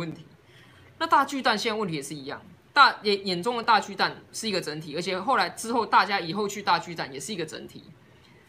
[0.00, 0.24] 问题。
[0.98, 7.84] 那大巨蛋现在问题也是一样，大眼眼中的大巨蛋是一个整体，而且后来之后大家以后去大巨蛋也是一个整体。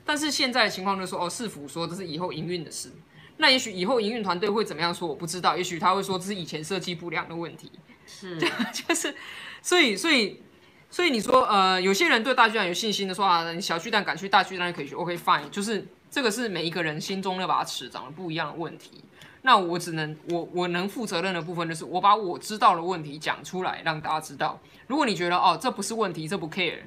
[0.03, 2.91] 但是现在的情况就是说，哦，市府说这是以后营运的事。
[3.37, 5.55] 那也许以后营运团队会怎么样说，我不知道。
[5.55, 7.71] 也许他会说这是以前设计不良的问题。
[8.05, 8.37] 是，
[8.73, 9.15] 就是，
[9.61, 10.43] 所以，所以，
[10.89, 19.03] 所以你说，呃，有些人对大巨蛋有信心的说啊，你小巨蛋敢去大巨蛋可以去，OK fine，就是这个是每一个人心中那把尺长得不一样的问题。
[19.43, 24.59] 那我只能，我我能负责任的部分就是我把我知道的问题讲出来，让大家知道。
[24.87, 26.79] 如果你觉得哦这不是问题，这不 care，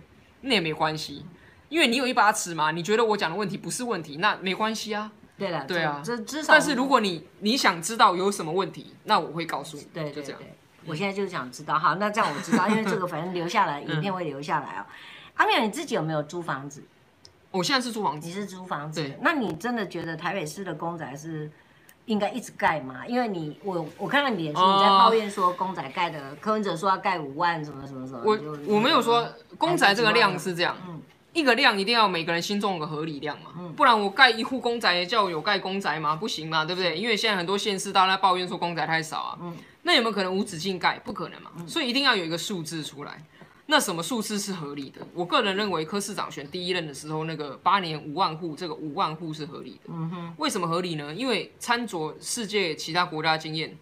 [0.43, 1.25] 那也没关系，
[1.69, 2.71] 因为你有一把尺嘛。
[2.71, 5.11] 你觉得我讲的问题不是问题，那没关系啊。
[5.37, 6.53] 对了，对啊，这至少。
[6.53, 9.83] 但是如果你你想知道有什么问题，那我会告诉你。
[9.93, 10.41] 对，对，对，就这样。
[10.87, 14.87] 我现在就是想知道，好，那这样我知道， 因为这个反正留下来，影片会留下来哦。
[15.35, 16.85] 阿妙，你自己有没有租房子？
[17.51, 18.29] 我现在是租房子。
[18.29, 19.11] 你是租房子？
[19.23, 21.51] 那你真的觉得台北市的公宅是
[22.07, 23.07] 应该一直盖嘛？
[23.07, 28.21] 因为你我我看到你脸书你在抱怨说公仔盖的，柯文哲说要盖五万什么什么什么。
[28.25, 29.27] 我我没有说
[29.59, 30.77] 公仔这个量是这样。
[30.89, 31.01] 嗯。
[31.33, 36.15] 一个量一定要每个人心中有个合理量嘛，不然我盖一户公仔叫我有盖公仔嘛？
[36.15, 36.97] 不行嘛，对不对？
[36.97, 39.39] 因为现在很多县市大家抱怨说公仔太少啊，
[39.83, 40.97] 那有没有可能无止境盖？
[41.01, 43.21] 不可能嘛，所以一定要有一个数字出来。
[43.67, 45.01] 那什么数字是合理的？
[45.15, 49.89] 我个人认为柯市长选第一任的时候，那个八年五万户，这个五万户是合理的。
[49.89, 51.15] 嗯哼为什么合理呢？
[51.15, 53.77] 因为参照世界其他国家经验，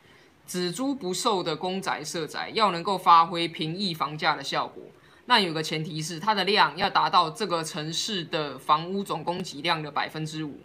[0.47, 4.85] 只租不售的公宅社宅要能够发挥平抑房价的效果。
[5.27, 10.61] 那有个前提是，它的量要达到这个城市的房屋总供给量的百分之五。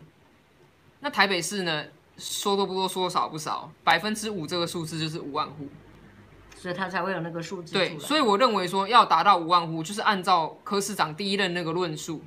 [0.99, 1.85] 那台北市呢，
[2.17, 5.67] 说多不多，说少不少，百分之五这个数字就是五万户，
[6.57, 7.73] 所以它才会有那个数字。
[7.73, 12.21] 对，所以我认为说要达到五万户，就是按照柯市长第一任那个论述，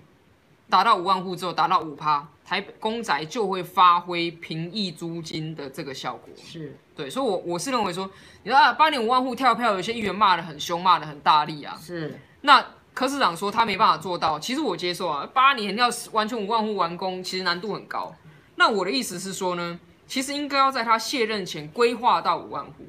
[0.68, 6.28] 达到五万户之后，达到五趴，台北公宅就会发挥平抑租金的这个效果。
[6.36, 6.76] 是。
[6.94, 8.08] 对，所以我，我我是认为说，
[8.44, 11.76] 你说啊，八点五万户跳票，有些议员骂的很凶，骂的很大力啊。
[11.80, 12.18] 是。
[12.42, 12.64] 那
[12.94, 15.28] 柯市长说他没办法做到，其实我接受啊。
[15.32, 18.14] 八年要完全五万户完工，其实难度很高。
[18.56, 22.86] 那我的意思是说呢，其实应该要在他卸任前规划到五万户。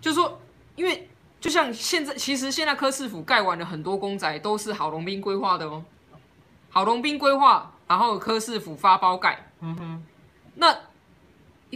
[0.00, 0.40] 就是说，
[0.74, 1.08] 因为
[1.40, 5.84] 就像现在，其实现在柯市府盖完了很多公宅，都是郝龙斌规划的哦。
[6.70, 9.50] 郝龙斌规划，然后柯市府发包盖。
[9.60, 10.04] 嗯哼。
[10.54, 10.76] 那。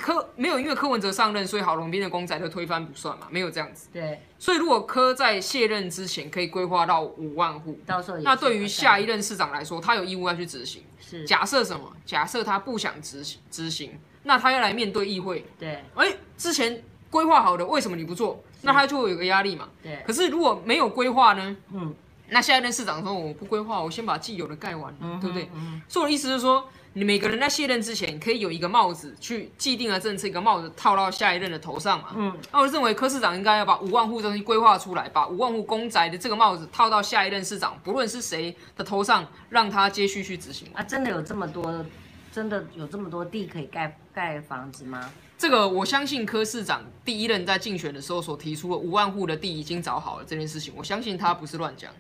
[0.00, 3.88] 柯没有，因为柯文哲上任，所以郝龙斌的公仔就推翻不算嘛，没有这样子。
[3.92, 4.19] 对。
[4.38, 10.82] 所以如果柯在卸任之前可以规划到五万户，到时候那对于下一任市长来说，他有义务要去执行。
[11.00, 11.26] 是。
[11.26, 11.92] 假设什么？
[12.06, 15.44] 假设他不想执行执行，那他要来面对议会。
[15.58, 15.84] 对。
[15.97, 18.43] 哎、欸，之前规划好的，为什么你不做？
[18.62, 19.69] 那他就会有个压力嘛。
[19.82, 20.03] 对。
[20.06, 21.56] 可是如果没有规划呢？
[21.72, 21.94] 嗯。
[22.28, 25.50] 那下一任市长说我不规划，我先把既有的盖完，嗯、对不对？
[25.54, 25.82] 嗯。
[25.88, 26.69] 所以我的意思是说。
[26.93, 32.09] 你每个人在卸任之前，可以有一个帽子去既定的政策，一个帽子套到下一任的头上嘛。
[32.16, 40.66] 嗯，那我认为柯市长应该要把五万户东西规划出来，把五万户公宅的这个帽子套到下一任市长，不论是谁的头上，让他接续去执行。
[40.75, 41.87] 啊，真的有这么多，
[42.32, 45.09] 真的有这么多地可以盖盖房子吗？
[45.40, 51.90] 这个我相信柯市长第一任在竞选的时候所提出的五万户的地已经找好了这件事情，我相信他不是乱讲。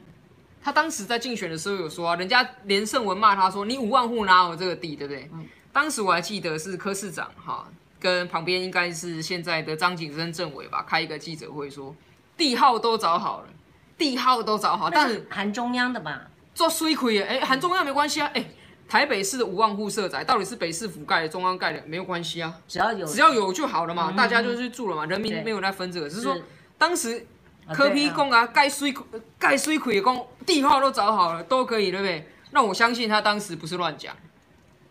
[0.62, 5.26] 他当时在竞选的时候有说啊，人家连胜文骂他说，你五万户哪有这个地，对不对？
[5.32, 7.66] 嗯、当时我还记得是柯市长哈，
[7.98, 11.96] 跟旁边应该是现在的张景生政委吧，开一个记者会说，
[12.36, 13.46] 地号都找好了，
[13.96, 16.28] 地号都找好，但是含中央的吧？
[16.54, 18.44] 做水亏哎，含中央没关系啊，哎，
[18.90, 26.36] 台北市的五万户社宅到底是北市府盖的，中央盖的，没有关系啊，只要有只要有就好了嘛，嗯、大家就去住了嘛，人民没有在分这个，只是说
[26.76, 27.24] 当时。
[27.72, 28.92] 柯 P 讲啊，盖水
[29.38, 32.28] 盖水鬼供地号都找好了，都可以，对不对？
[32.50, 34.12] 那我相信他当时不是乱讲，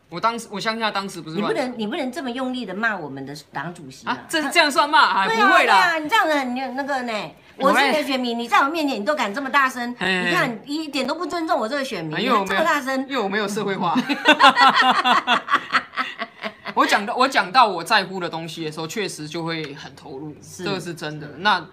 [0.10, 1.36] 我当时我相信他当时不是。
[1.36, 4.14] 你不能你不能这么用力的骂我们的党主席啊！
[4.14, 5.66] 啊这这样算骂还、啊、不会啦。
[5.66, 7.14] 对啊，你这样子很那个呢。
[7.58, 13.96] 我是你的选民，你在我面前你都敢这么大声，你看一点都不尊重我这个选民，这么大声，因为我没有社会化。
[16.74, 21.28] 我讲到我讲到我在乎的东西的时候，确实就会很投入，这个是真的。
[21.38, 21.64] 那。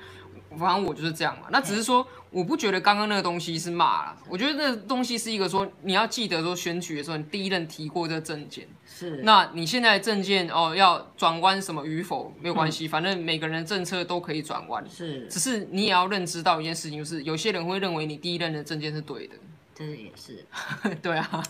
[0.58, 2.06] 反正我就是这样嘛，那只是说，
[2.36, 19.34] 我不觉得刚刚那个东西是骂了，我觉得那个东西是一个说，你要记得说，选举的时候你第一任提过这个政见，是，那你现在政见哦要转弯什么与否没有关系，反正每个人的政策都可以转弯，是，只是你也要认知到一件事情，就是有些人会认为你第一任的政见是对的，
[19.74, 20.44] 这也是，
[21.00, 21.42] 对啊，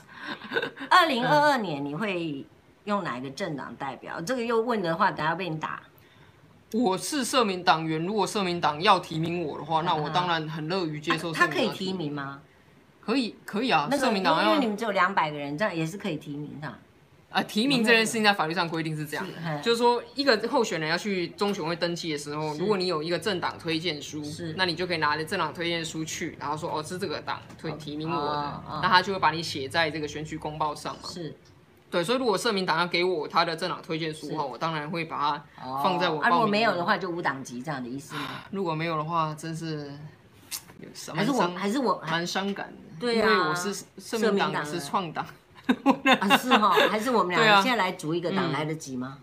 [0.89, 2.47] 二零二二年你会
[2.85, 4.21] 用哪一个政党代表？
[4.21, 5.83] 这个又问的话，等下被你打。
[6.85, 11.33] 我是社民党员，如果社民党要提名我的话，那我当然很乐于接受。
[11.33, 12.41] 他可以提名吗？
[13.01, 13.89] 可以，可以啊。
[13.91, 16.73] 那社民党因为你们只有两百个人，这样也是可以提名的。
[17.29, 24.23] 啊，提名这件事情在法律上规定是这样的，就是说一个候选人要去中选会登记的时候，如果你有一个政党推荐书，
[24.57, 31.09] 那你就可以拿着政党推荐书去，然后说哦，是这个党推提名我的，那他就会把你写在这个选举公报上嘛。
[31.09, 31.35] 是，
[31.91, 35.45] 对，所以如果社民党要给我他的政党推荐书的话，我当然会把它
[35.83, 36.23] 放在我。
[36.29, 38.23] 如果没有的话，就无党籍这样的意思吗？
[38.51, 39.93] 如果没有的话，真是
[41.15, 45.25] 还是我还是我蛮伤感的，对因为我是社民党是创党。
[46.21, 49.19] 啊、是哈，还是我们俩 现在来组一个党来得及吗？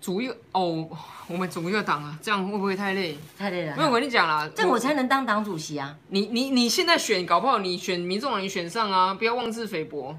[0.00, 0.88] 组一个哦，
[1.28, 3.16] 我们组一个党啊，这样会不会太累？
[3.38, 3.76] 太累了。
[3.76, 5.94] 因为我跟你讲啦，这样我才能当党主席啊。
[6.08, 10.16] 你你你现在选，搞不好你选民众党，你选上啊，不要妄自菲薄。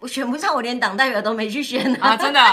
[0.00, 2.40] 我选不上，我连党代表都没去选啊，真的、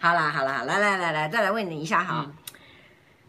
[0.00, 2.26] 好啦好啦，来来来来，再来问你一下哈。
[2.26, 2.34] 嗯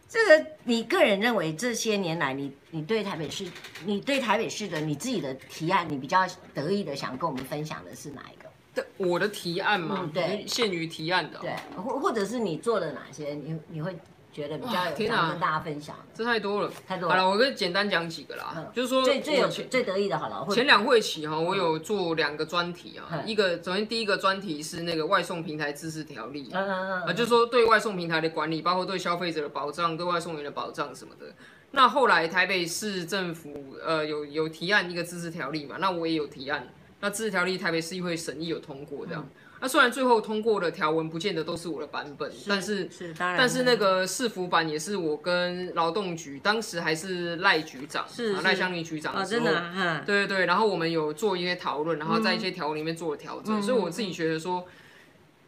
[0.08, 3.44] 这个你个人认为这些年来你，你你对台北市，
[3.84, 6.24] 你对台北市的你自己的提案，你比较
[6.54, 8.48] 得意的想跟我们分享的是哪一个？
[8.72, 11.52] 对，我的提案嘛，嗯、对，限于提案的、哦，对，
[11.82, 13.98] 或或者是你做了哪些，你你会。
[14.36, 17.14] 觉得比较有想跟大家分享，这太多了，太多了。
[17.14, 31.32] 好了，我跟简单讲几个啦，就是说最最有最得意的，好了，前两会期哈，我有做两个专题啊，一个首先第一个专题是那个外送平台自治条例，嗯嗯嗯，啊，就是说对外送平台的管理，包括对消费者的保障、对外送员的保障什么的。
[31.70, 36.68] 那后来台北市政府呃有有提案一个自治条例嘛，那我也有提案，
[37.00, 39.26] 那自治条例台北市议会审议有通过这样。
[39.58, 54.66] 那虽然最后通过的条文不见得都是我的版本，是但是，是但是那个市府版也是我跟劳动局当时还是赖局长，是赖香林局长的时候，哦啊、对对对，然后我们有做一些讨论，然后在一些条文里面做了调整，嗯、所以我自己觉得说，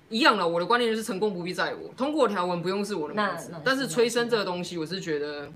[0.09, 5.53] 一样的，我的观念就是成功不必在我，通过条文不用是我的名字，但是催生这个东西，我是觉得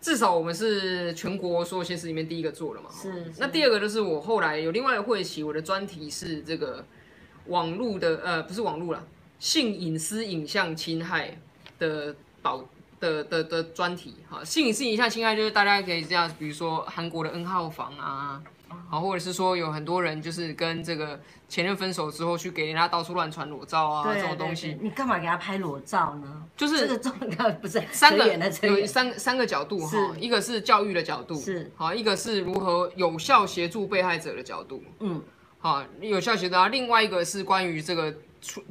[0.00, 3.32] 至少我们是全国所有县市里面第一个做了嘛，是，是。
[3.38, 6.86] 那第二个就是我后来有另外一个会期，我的专题是这个。
[7.46, 9.02] 网络的呃不是网络啦，
[9.38, 11.36] 性隐私影像侵害
[11.78, 12.64] 的保
[13.00, 18.42] 的的的专题哈，性隐私影像侵害就是大家可以这样，比如说韩国的 N 号房啊，
[18.88, 26.44] 好，或者是说有很多人就是跟这个前任分手之后去给人家到处乱传裸照啊，这种东西，你干嘛给他拍裸照呢？
[26.56, 28.26] 就是这个重要不是三个
[28.68, 31.70] 有三三个角度哈，一个是教育的角度是。
[31.74, 35.22] 好，一个是如何有效协助被害者的角度，嗯。
[35.60, 36.56] 好，有效协助。
[36.72, 38.12] 另外一个是关于这个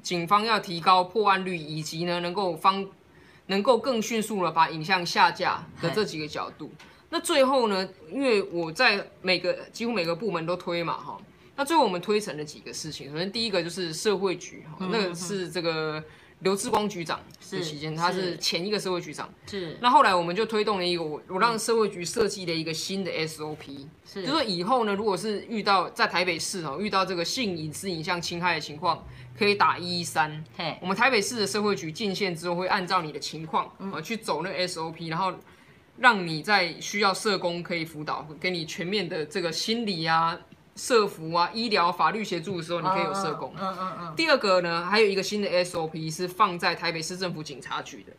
[0.01, 2.85] 警方要提高破案率，以及呢能够方
[3.45, 6.73] 能够更迅速的把影像下架的这几个角度。
[7.09, 11.17] 那最后呢，因为我在每个几乎每个部门都推嘛，哈。
[11.55, 13.11] 那最后我们推成了几个事情。
[13.11, 16.03] 首先第一个就是社会局，哈，那个是这个。
[16.39, 17.19] 刘志光局长
[17.51, 19.29] 的期间，他是前一个社会局长。
[19.45, 19.77] 是。
[19.81, 24.25] 那后来我们就推动了一个，我我让社会局设计了一个新的 SOP，是。
[24.25, 29.05] 就说以后呢，如果是遇到在台北市哦，遇到这个性隐私影像侵害的情况，
[29.37, 30.43] 可以打一一三。
[30.55, 30.77] 嘿。
[30.81, 35.33] 我们台北市的社会局进线之后，会按照你的情况啊去走那个 SOP，然后
[35.97, 40.39] 让你在需要社工可以辅导，给你全面的这个心理啊。
[40.79, 43.53] 社服啊，医疗、法律协助的时候，你可以有社工。
[43.59, 44.13] 嗯嗯嗯。
[44.15, 48.13] 第二个呢，还有一个新的 SOP 是放在台北市政府警察局的。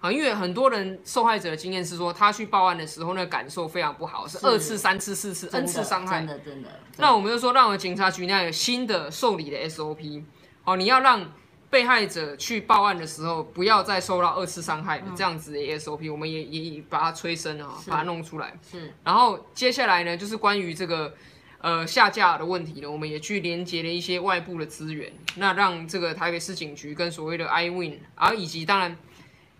[0.00, 6.18] 啊，因为很多人受害者的经验是说，他去报案的时候，那感受非常不好，是二次、三次、四次、N 次伤害。
[6.18, 6.68] 真的真的。
[6.98, 10.22] 那我们就说，让我们警察局那有新的受理的 SOP。
[10.62, 11.28] 哦，你要让
[11.68, 18.56] 被害者去报案的时候，不要再受到二次伤害的这样子的 SOP，我们也也把它催生啊，把它弄出来。
[18.70, 18.94] 是。
[19.02, 21.12] 然后接下来呢，就是关于这个。
[21.60, 28.96] 呃，下架的问题呢，我们也去连接了一些外部的资源，那让这个台北市警局跟所谓的 iWin，而以及当然，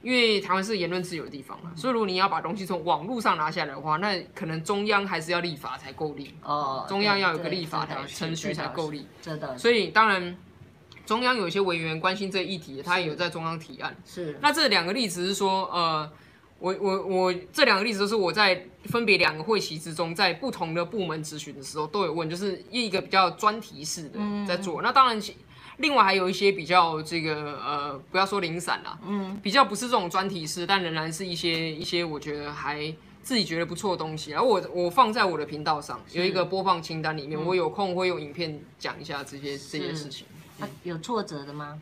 [0.01, 9.59] 因为台湾是言论自由的地方嘛，所以如果你要把东西从网络上拿下来的话，那可能中央还是要立法才够力哦，中央要有个立法的程序才够力，真的。
[9.59, 10.37] 所以当然，
[11.05, 13.97] 中央有一些委员关心这个议题，他也有在中央提案。
[14.07, 14.39] 是。
[14.41, 16.09] 那这两个例子是说，呃。
[16.59, 24.81] 我我我这两个例子都是我在分别两个会期之中，在不同的部门咨询的时候都有问，就是一个比较专题式的在做。
[24.81, 25.23] 嗯、那当然，
[25.77, 34.33] 另外还有一些比较这个呃，不要说零散啦，嗯，比较不是这种专题式，但仍然是一些一些我觉得还自己觉得不错的东西。
[34.33, 40.27] 然后我我放在我的频道上有一个播放清单里面，嗯、我有空会用影片讲一下这些这些事情。
[40.59, 41.81] 啊、有挫折的吗？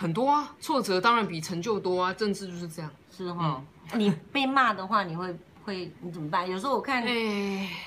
[0.00, 3.56] 很多啊，挫折当然比成就多啊，政治就是这样，是哈。
[3.58, 6.48] 嗯你被骂的话，你会会你怎么办？
[6.48, 7.04] 有时候我看，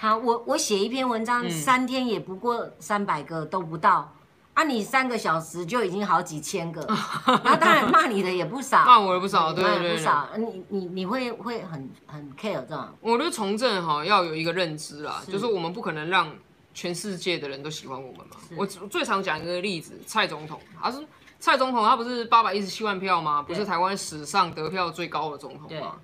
[0.01, 4.13] 好，我我写一篇文章，三天也不过三百个都不到，
[4.53, 6.81] 啊，你三个小时就已经好几千个，
[7.25, 10.27] 然后当然骂你的也不少，骂我的不少，对对对，不少。
[10.37, 12.93] 你你你会会很很 care 这样？
[12.99, 16.35] 我觉得从政哈要有一个认知啦，就是我们不可能让
[16.73, 18.35] 全世界的人都喜欢我们嘛？
[18.57, 20.97] 我最常讲一个例子，蔡总统，他是
[21.43, 23.41] 蔡总统，他不是八百一十七万票吗？
[23.41, 25.97] 不是台湾史上得票最高的总统吗？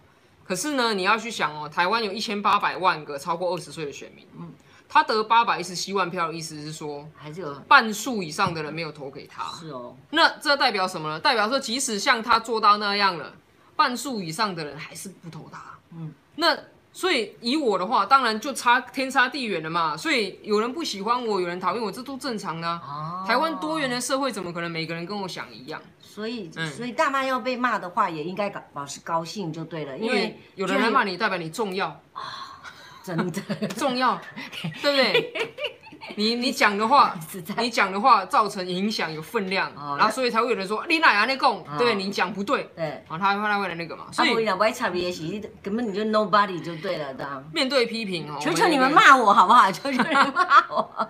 [0.44, 4.52] 可是呢，你要去想哦，台湾有一千八百万个超过二十岁的选民，嗯，
[4.90, 9.46] 他得八百一十七万票的意思是说，还是有半数以上的人没有投给他。
[9.58, 11.18] 是哦，那这代表什么呢？
[11.18, 13.32] 代表说，即使像他做到那样了，
[13.78, 15.62] 半数以上的人还是不投他。
[15.94, 16.58] 嗯，那。
[17.00, 19.96] 所以以我的话，当然就差天差地远了嘛。
[19.96, 22.82] 所以有人不喜欢我，有人讨厌我，这都正常的啊。
[22.84, 25.82] 哦、台湾多元的社会，怎么可能每个人跟我想一样？
[26.02, 29.98] 所以，嗯、所以大妈要被骂的话，也应该搞保持高兴就对了。
[29.98, 32.60] 因为，因为有人来骂你，代表你重要啊，
[33.02, 33.42] 真的
[33.80, 34.20] 重要，
[34.84, 35.69] 对不对？
[36.16, 37.16] 你你讲的话，
[37.58, 44.06] 你讲的话造成影响有分量，然后所以才会有人说你哪样那讲，对你讲不对，对，然后他他会来那个嘛。
[44.12, 45.24] 所以我讲差别是
[45.62, 47.44] 根本你就 nobody 就对了的。
[47.54, 49.72] 面对批评哦，求求你们骂我好不好？
[49.72, 51.08] 求求你们骂我，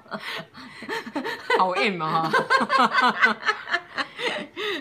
[1.57, 2.31] 好 M 啊！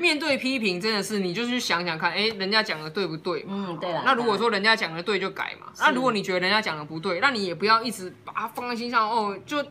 [0.01, 3.45] 面对批评真的是，你就去想想看，哎，人家讲的对不对？
[3.49, 4.03] 嗯，对了。
[4.05, 9.65] 那如果说人家讲的对就改嘛，那如果你觉得人家讲的不对，那你也不要一直把它放在心上哦，就。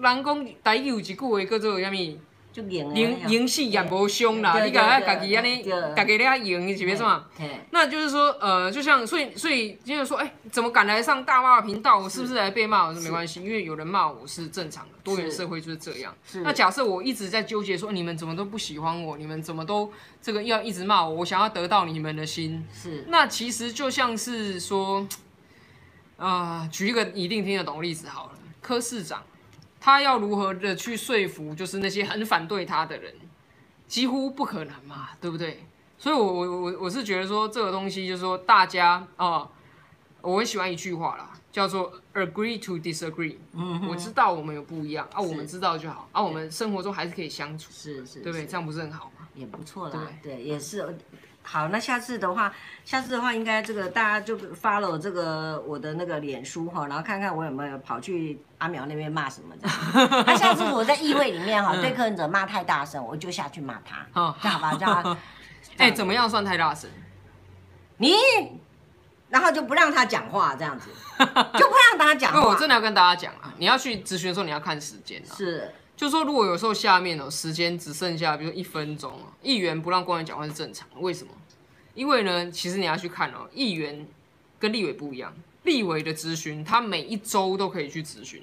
[0.00, 2.18] 人讲台语有一句话叫做啥物？
[2.54, 4.64] 就赢赢死也无伤啦。
[4.64, 5.64] 你讲啊，家己安尼，
[5.96, 7.24] 家己咧赢是别说嘛。
[7.72, 11.98] 那就是说，呃，就像所以所以就是说，哎，怎么敢来上大妈频道？
[11.98, 12.86] 我是不是来被骂？
[12.86, 16.14] 我说没关系，因为有人骂我是正常的，多元社会就是这样。
[16.44, 19.18] 那假设我一直在纠结说，你们怎么都不喜欢我？
[19.18, 21.12] 你们怎么都这个要一直骂我？
[21.12, 22.64] 我想要得到你们的心。
[22.72, 23.04] 是。
[23.08, 25.04] 那其实就像是说，
[26.16, 28.32] 啊，举一个一定听得懂的例子好了，
[28.62, 29.24] 柯市长。
[29.84, 33.12] 他要如何的去说服，就是那些很反对他的人，
[33.86, 35.66] 几乎不可能嘛，对不对？
[35.98, 39.46] 所以我，我我我我是觉得说，这个东西就是说，大家啊，
[40.22, 43.36] 我很喜欢一句话啦，叫做 “agree to disagree”。
[43.52, 48.46] 嗯，我知道我们有不一样啊，我们知道就好啊，我们生活中还是可以相处，是是，对不对？
[48.46, 49.28] 这样不是很好吗？
[49.34, 50.96] 也不错啦，对，也是。
[51.46, 52.52] 好，那下次的话，
[52.86, 59.68] 下次的话，应该这个大家就 follow 这个我的那个脸书哈，然后看看我有没有跑去阿苗那边骂什么的。
[60.26, 64.06] 那下次我在议会里面哈，对柯文哲骂太大声，我就下去骂他。
[64.18, 65.16] 哦，这样好吧，这样。
[65.76, 66.88] 哎，怎么样算太大声？
[67.98, 68.14] 你，
[69.28, 72.40] 然后就不让他讲话，这样子， 就不让他讲话。
[72.40, 75.30] 我真的要跟大家讲啊，你要去咨询的时候，你要看时间啊。
[75.36, 75.70] 是。
[75.96, 80.96] 就说如果有时候下面哦，时间只剩下比如一分钟，议员不让官员讲话是正常的。
[80.98, 81.30] 为什么？
[81.94, 84.04] 因为呢，其实你要去看哦，议员
[84.58, 85.32] 跟立委不一样，
[85.62, 88.42] 立委的咨询他每一周都可以去咨询，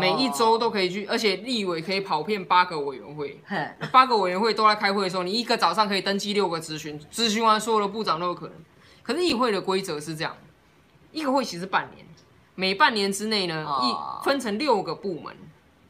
[0.00, 3.40] 每一周都可以去，而且立委可以跑遍八个委员会，
[3.92, 8.56] 八个委员会都在开会的时候，你一个早上可以登记六个咨询，咨询完所有的部长都有可能。
[9.04, 10.36] 可是议会的规则是这样，
[11.12, 12.04] 一个会期是半年，
[12.56, 15.32] 每半年之内呢，一分成六个部门。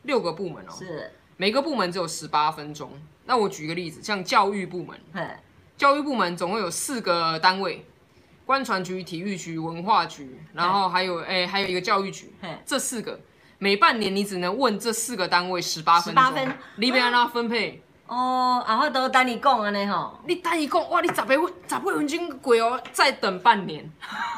[0.09, 2.91] 六个部门哦，是每个部门只有十八分钟。
[3.27, 5.21] 那我举个例子，像教育部门，嘿
[5.77, 7.85] 教育部门总共有四个单位：
[8.47, 12.33] 观传局、体育局、文化局，然后还有哎嘿，还有一个教育局。
[12.41, 13.21] 嘿这四个
[13.59, 17.83] 每半年你只能问这四个单位十八分钟，分你别让他分配。
[18.09, 23.89] 哦，啊，我都等你讲安尼吼，你等你讲，哇，你十八分十八分钟过哦，再等半年。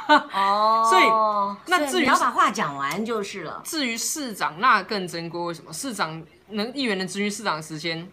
[0.09, 3.63] 哦， 所以那至于你要把话讲完就是了。
[3.65, 5.41] 至于市长，那更珍贵。
[5.41, 5.73] 为什么？
[5.73, 8.11] 市长能议员能咨询市长的时间，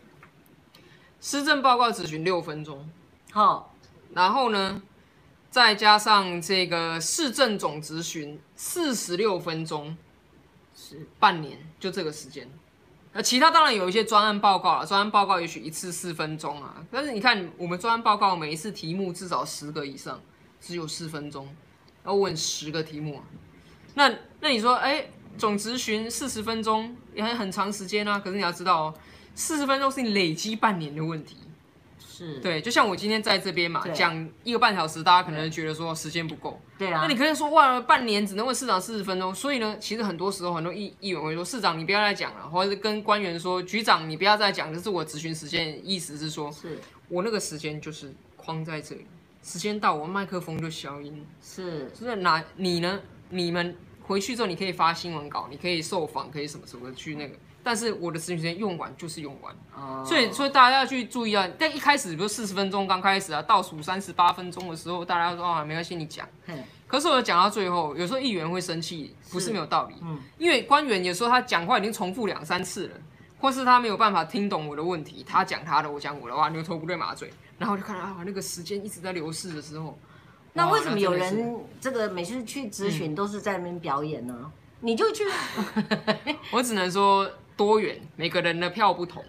[1.19, 2.87] 施政报告咨询六分钟，
[3.31, 3.73] 好，
[4.13, 4.79] 然后呢，
[5.49, 9.97] 再加上这个市政总咨询四十六分钟，
[10.75, 12.47] 是半年，就这个时间。
[13.17, 16.75] 那其他当然有一些专案报告了，专案报告也许一次四分钟啊。
[16.91, 20.21] 但是你看，我们专案报告每一次题目至少十个以上，
[20.61, 21.49] 只有四分钟，
[22.05, 23.23] 要问十个题目啊。
[23.95, 28.19] 那那你说，哎，总质询四十分钟也很很长时间啊。
[28.19, 28.93] 可是你要知道哦，
[29.33, 31.37] 四十分钟是你累积半年的问题。
[32.17, 36.59] 是对，就像我今天在这边嘛，讲一个半小时，大家可能觉得说时间不够。
[36.77, 37.01] 对啊。
[37.03, 49.05] 那你可以说哇，半年只能问市长四十分钟，所以呢，其实很多时候很多议议员会说，市长你不要再讲了，或者是跟官员说，局长你不要再讲，这是我咨询时间，意思是说，是我那个时间就是框在这里，
[49.43, 51.23] 时间到我麦克风就消音。
[51.41, 52.99] 是，就是那你呢？
[53.29, 57.35] 你们回去之后你可以发新闻稿，你可以受访，可以什么什么去那个。
[57.67, 61.45] 但是我的咨询时间用完就是用完，哦、所以所以大家要去注意啊。
[61.59, 66.25] 但一开始比如四十分钟刚开始啊，倒数三十八分钟的时候，大家说啊没关系，你讲。
[66.45, 69.95] 嘿可是我讲到最后，有时候议员会生气，不是没有道理。
[70.01, 72.93] 嗯、因为官员有时候他讲话已经重复两三次了，
[73.37, 77.29] 或是他没有办法听懂我的问题，他讲他的，我讲我的，哇，牛头不对马嘴。
[77.59, 79.99] 然后我就看到啊，那个时间一直在流逝的时候，
[80.53, 84.49] 那为什么有人这个每次去咨询都是在那边表演呢？
[84.79, 85.23] 你就去。
[86.53, 89.25] 我只能说多元，每个人的票不同。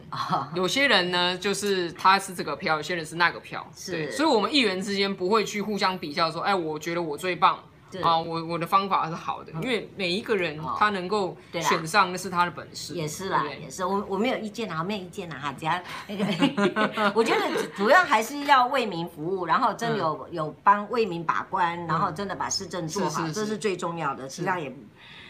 [0.55, 3.67] 有些人呢，就是他是这个票，有些人是那个票。
[3.75, 7.59] 是，所以我们议员之间不会去互相比较，说，哎，我觉得我最棒。
[8.03, 12.93] 啊，我我的方法是好的，因为每一个人他能够选上，那是他的本事。
[12.93, 15.73] 也是啦，也是，我我没有意见啊，没有意见啊哈，只要
[16.07, 17.41] 那个， 我觉得
[17.79, 24.29] 主要还是要为民服务，然后真有有帮为民把关，然后真的把市政做好，这是最重要的。
[24.29, 24.71] 其他也，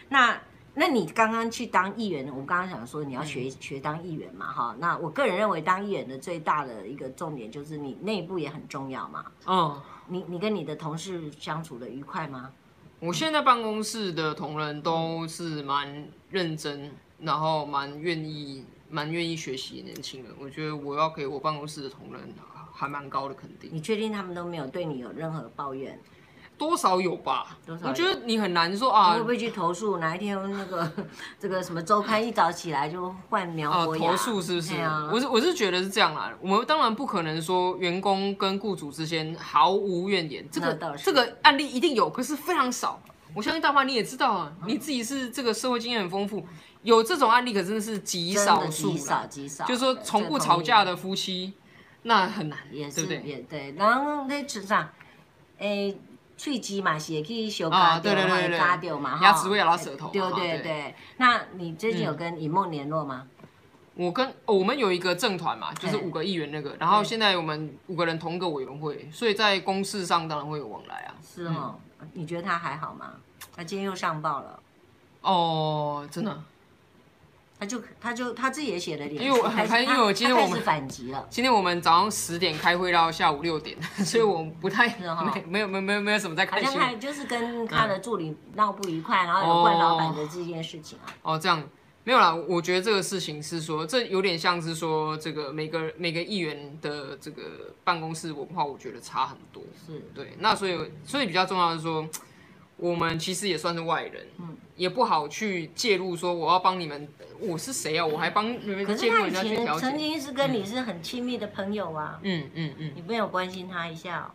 [0.09, 0.37] 那
[0.79, 9.27] 那你刚刚去当议员，我刚刚想说你要学学当议员嘛哈，那我个人认为当议员的最大的一个重点就是你内部也很重要嘛。
[9.47, 9.81] 嗯。
[10.11, 12.51] 你你跟你的同事相处的愉快吗？
[12.99, 20.33] 我现在办公室的同仁都是蛮认真，然后蛮愿意、蛮愿意学习的年轻人。
[20.41, 22.23] 我觉得我要给我办公室的同仁
[22.73, 23.69] 还蛮高的肯定。
[23.71, 26.01] 你确定他们都没有对你有任何抱怨？
[26.59, 27.89] 多少有吧，多少有。
[27.91, 29.15] 我觉得你很难说啊。
[29.15, 29.99] 会不会去投诉？
[29.99, 30.93] 哪一天那个
[31.39, 34.05] 这个什么周刊一早起来就换苗博雅？
[34.05, 34.75] 啊，投诉是不是？
[34.81, 36.33] 啊、我是我是觉得是这样啦。
[36.41, 43.01] 我们当然不可能说员工跟雇主之间毫无怨言，这个这个案例一定有，可是非常少。
[43.35, 46.45] 我相信大华你也知道啊，你自己是这个社会经验很丰富，
[46.83, 49.65] 有这种案例可真的是极少数，极少极少。
[49.65, 51.53] 就是说从不吵架的夫妻，
[52.03, 53.31] 那很难，也是对不对？
[53.31, 53.75] 也对。
[53.79, 54.89] 然后那职场，
[55.59, 55.97] 诶。
[56.39, 60.09] 喙齿嘛，是可以修嘎掉，会嘎掉嘛，牙齿会咬到舌头。
[60.11, 63.27] 对对对，那你最近有跟尹梦联络吗？
[63.95, 71.15] 我跟我们有一个政团嘛，就是五个议员那个，然后现在我们五个人同一个委员会，所以在公事上当然会有往来啊。
[71.21, 71.75] 是哦，
[72.13, 73.15] 你觉得他还好吗？
[73.57, 74.61] 他今天又上报了。
[75.23, 76.41] 哦，真的。
[77.61, 81.27] 他就他就他自己也写了点，因为我很开心， 因为我今天我们反击了。
[81.29, 84.89] 今天我们早上十点开会到下午六点， 所以我不太
[85.47, 86.69] 没有没有没有没有什么在开心。
[86.69, 91.11] 好像就是跟他的助理闹不愉快，然后有关老板的这件事情啊。
[91.23, 91.63] 哦，这样
[92.05, 92.33] 没有啦。
[92.33, 97.43] 我觉得这个事情是说，这有点像是说，这个每个每个议员的这个
[97.83, 99.63] 办公室文化，我觉得差很多。
[99.85, 102.09] 是对，那所以所以比较重要的是说，
[102.79, 107.07] 我们其实也算是外人，嗯，也不好去介入说我要帮你们。
[107.41, 108.05] 我是谁啊？
[108.05, 112.19] 我还帮你们介入人家去调曾经是跟你是很亲密的朋友啊。
[112.23, 114.27] 嗯嗯嗯，嗯，你没有关心他一下哦？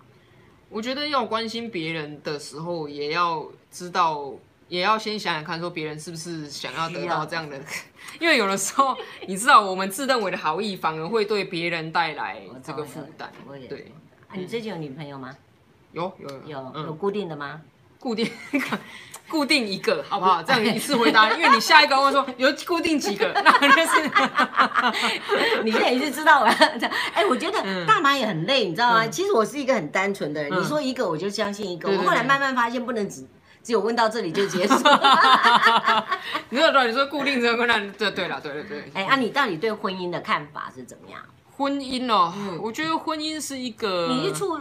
[0.69, 4.31] 我觉得要关心别人的时候，也要知道，
[4.69, 7.59] 也要先想想看，说别人是不是想要得到这样的。
[8.21, 8.95] 因为有的时候，
[9.27, 13.29] 你知道，我们自认为的好意，反而会对别人带来这个负担。
[13.67, 13.91] 对。
[14.29, 15.35] 啊，你最近有女朋友吗？
[15.91, 17.61] 有有有有，有固定的吗？
[18.03, 18.67] 固定一个。
[19.29, 20.43] 固定一个，好不好？
[20.43, 26.51] 这样一次回答，因为你下一个问说有固定几个， 那就是你现在也是知道了。
[27.13, 29.07] 哎，我觉得大妈也很累，你知道吗？
[29.07, 31.89] 其实我是一个很单纯的人，你说一个我就相信一个。
[31.89, 33.25] 我后来慢慢发现，不能只
[33.63, 34.75] 只有问到这里就结束。
[36.49, 38.91] 你有道理，你说固定这个，那对对了，对对对。
[38.93, 41.19] 哎，那你到底对婚姻的看法是怎么样？
[41.57, 44.59] 婚姻哦，我觉得婚姻是一个你一处。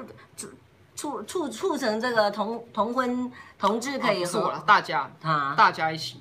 [1.03, 6.21] 促促促成这个同同婚同志可以和大家啊，大家一起，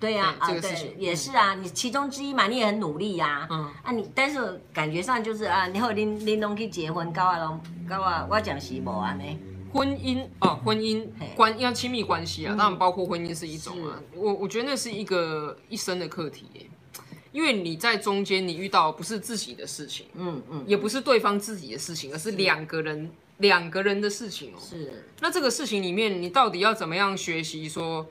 [0.00, 3.70] 对呀啊，对，也是啊，你其中之一嘛，你也很努力呀，嗯。
[3.82, 9.38] 啊，你但是感觉上就是啊，你后林林东去结婚，搞啊拢搞啊，我讲是无安尼。
[9.70, 16.66] 婚姻啊，婚姻关要亲密关系啊，当然包括婚姻是一种啊，我我觉得那是一个一生的课题耶，
[17.32, 23.10] 因为你在中间你遇到不是自己的事情，嗯嗯，也不是对方自己的事情，而是两个人。
[23.42, 25.04] 两个人的事情哦，是。
[25.20, 28.06] 那这个事情里面，你到底要怎么样学习说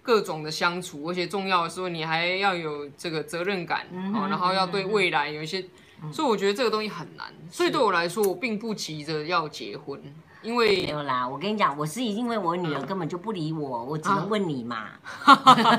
[0.00, 5.62] 各种的相处，而且重要的说，你还要有这个责任感，嗯、然后要对未来有一些，
[6.02, 7.26] 嗯、所以我觉得这个东西很难。
[7.50, 10.00] 所以对我来说，我并不急着要结婚，
[10.40, 11.28] 因为没有啦。
[11.28, 14.88] 我跟你讲，我是因为我女儿根本就不理我，嗯、我只能问你嘛。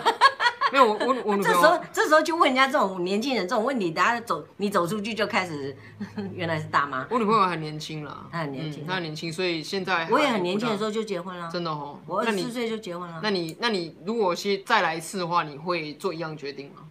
[0.71, 5.75] 没有我我我这时候这时候就问人家这种年轻人这种问题，等下走你走出去就开始，
[6.33, 7.07] 原来是大妈。
[7.09, 11.99] 我女朋友很年轻了，她很年轻，她很年轻，所以现在我也很年轻的时候就结婚了，真的哦。
[12.05, 13.19] 我二十四岁就结婚了。
[13.23, 16.83] 那你那你如果先再来一次的话，你会做一样决定吗？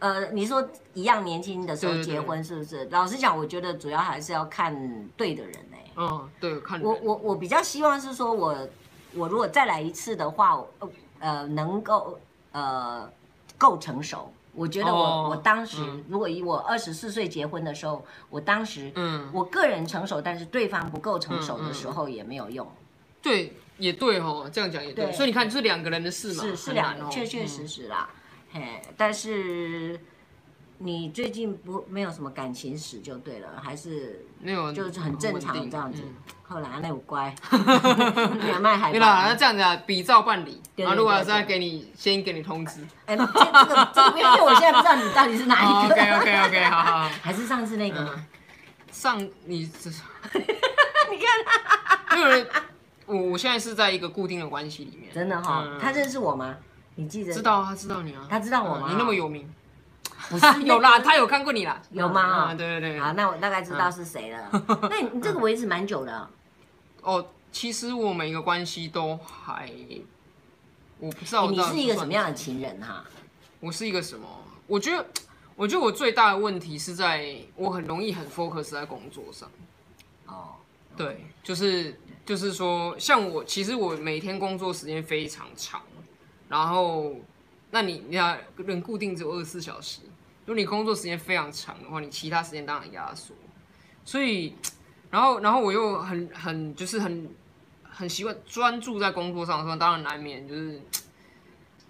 [0.00, 2.84] 呃，你说一样年轻的时候结婚是不是？
[2.90, 5.90] 老实讲，我觉得主要还是要看对的人哎。
[5.96, 8.68] 嗯，对，看我我我比较希望是说我
[9.14, 10.62] 我如果再来一次的话，
[11.20, 12.18] 呃，能够。
[12.54, 13.10] 呃，
[13.58, 22.64] 够成熟，我觉得我、oh, 我当时、嗯、如果以我二十四岁结婚的时候，我当时，嗯，我个人成熟，但是对方不够成熟的时候也没有用。
[23.20, 25.06] 对，也对哦，这样讲也对。
[25.06, 28.08] 对所以你看，这是两个人的事嘛，是是两个，确确实实啦。
[28.52, 29.98] 嘿，但是
[30.78, 36.02] 你最近不没有什么感情史就对了，还是没有，就是很正常这样子。
[36.42, 37.34] 后来那我乖，
[38.44, 38.90] 两卖还。
[38.90, 40.60] 对啦，那这样子啊，比照办理。
[40.84, 42.80] 啊，如果要再给你，先给你通知。
[43.06, 45.94] 哎，这个这个，因为我现在不知道你到底是哪一个。
[45.94, 47.08] OK OK OK，好好。
[47.22, 48.26] 还是上次那个吗？
[48.92, 49.88] 上你这，
[51.10, 52.46] 你看，因为
[53.06, 55.12] 我我现在是在一个固定的关系里面。
[55.14, 56.56] 真的哈，他认识我吗？
[56.96, 57.32] 你记得？
[57.32, 58.26] 知道啊，他知道你啊。
[58.28, 58.88] 他知道我吗？
[58.90, 59.50] 你那么有名。
[60.30, 62.20] 不是 有啦，他有看过你啦，有吗？
[62.22, 63.00] 啊对对对。
[63.00, 64.50] 好，那我大概知道是谁了。
[64.90, 66.28] 那你这个维持蛮久的。
[67.02, 69.70] 哦，其实我每一个关系都还，
[70.98, 71.50] 我不知道。
[71.50, 73.04] 你是一个什么样的情人哈？
[73.60, 74.26] 我是一个什么？
[74.66, 75.06] 我觉得，
[75.56, 79.50] 我觉得我最大的问题是在我很容易很 focus 在工作上。
[80.26, 80.54] 哦，
[80.96, 85.82] 对，就是就是说，像我，其实我每天工作时间非常长，
[86.48, 87.14] 然后。
[87.70, 90.02] 那你你要人固定只有二十四小时，
[90.46, 93.34] 如果你工作时间非常长的话，你其他时间当然压缩。
[94.04, 94.54] 所以，
[95.10, 97.30] 然后然后我又很很就是很
[97.82, 100.80] 很习惯专注在工作上的时候，当然难免就是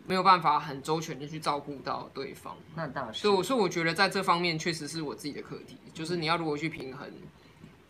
[0.07, 2.57] 没有办法很周全的去照顾到对方。
[2.77, 3.21] 那倒是。
[3.21, 7.11] 所以，所以我觉得在这方面确实是我自己的课题，就是你要如何去平衡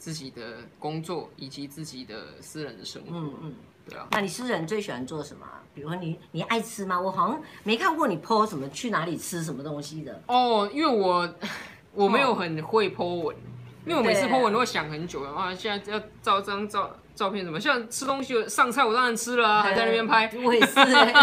[0.05, 3.09] 自己的工作以及自己的私人的生活。
[3.17, 3.55] 嗯嗯。
[3.88, 5.47] 对啊，那你私人最喜欢做什么？
[5.75, 7.01] 比如说你你爱吃吗？
[7.01, 10.23] 我好像没看过你 po 什么去哪里吃什么东西的。
[10.27, 11.35] 哦，因为我
[11.95, 13.35] 我没有很会 po 文，
[13.87, 15.55] 因为我每次 po 文都会想很久啊。
[15.55, 20.31] 现在要照张照照片什么，像吃东西上菜我当然吃了啊，还在那边拍。
[20.45, 20.79] 我也是，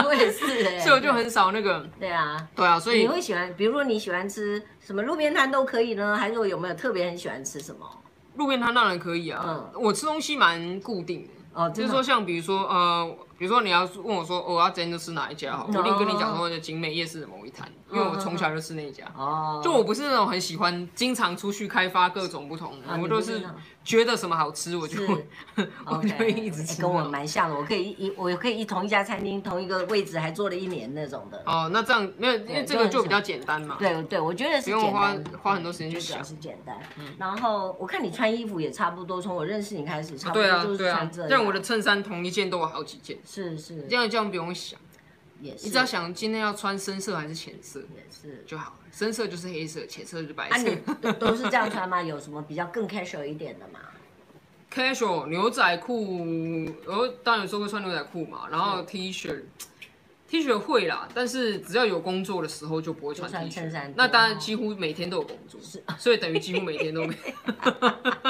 [0.06, 1.88] 我也是，所以我就很少那个。
[2.00, 6.18] 对啊，对啊，所以你会喜欢，比如说你喜欢吃什么路边摊都可以呢？
[6.18, 7.88] 还是我有没有特别很喜欢吃什么？
[8.36, 11.30] 路边摊当然可以啊，嗯，我吃东西蛮固定的。
[11.54, 19.04] 哦，就是说像比如说呃，比如说你要问我说，我要今天就吃哪一家好，我一定跟你讲说就景美夜市的某一摊，因为我从小就吃那一家。
[19.18, 23.44] 哦，就我不是那种很喜欢经常出去开发各种不同的，我都是
[23.84, 25.02] 觉得什么好吃我就
[25.86, 26.82] 我就会一直吃。
[26.82, 31.42] 跟我蛮像的，我可以一我可以一同一家餐厅同一个位置还坐了一年那种的。
[31.46, 33.78] 哦，那这样没有，因为这个就比较简单嘛。
[33.80, 36.80] 对对，我觉得是不用花花很多时间去想，是简单。
[36.98, 41.44] 嗯然后我看你穿衣服也差不多，从我认识你开始，差不多都是穿这样。
[41.44, 44.80] 我的衬衫同一件都有好几件，是是，这样这样不用想，
[45.40, 48.78] 也是，你只要想今天要穿深色还是浅色，也是就好了。
[48.92, 50.70] 深色就是黑色，浅色就是白色。
[50.70, 52.02] 啊，都是这样穿吗？
[52.02, 53.80] 有什么比较更 casual 一点的吗
[54.72, 59.44] ？casual 牛仔裤，我当然有时候会穿牛仔裤嘛，然后 T 恤
[60.28, 63.94] ，T 恤会啦，但是只要有工作的时候就不会穿 T 恤。
[63.96, 67.16] 那当然几乎每天都有工作，是，所以等于几乎每天都没。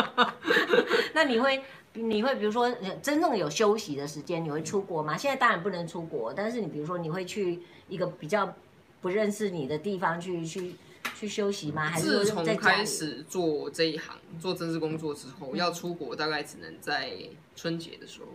[1.14, 1.62] 那你会？
[1.94, 5.18] 你会比如说真正有休息的时间，你会出国吗？
[5.18, 8.56] 现在当然不能出国，但是你比如说你会去一个比较
[9.02, 10.76] 不认识你的地方去去
[11.16, 11.90] 去休息吗？
[11.90, 17.12] 还是自从开始做这一行做政治工作之后，要出国大概只能在
[17.56, 18.28] 春节的时候。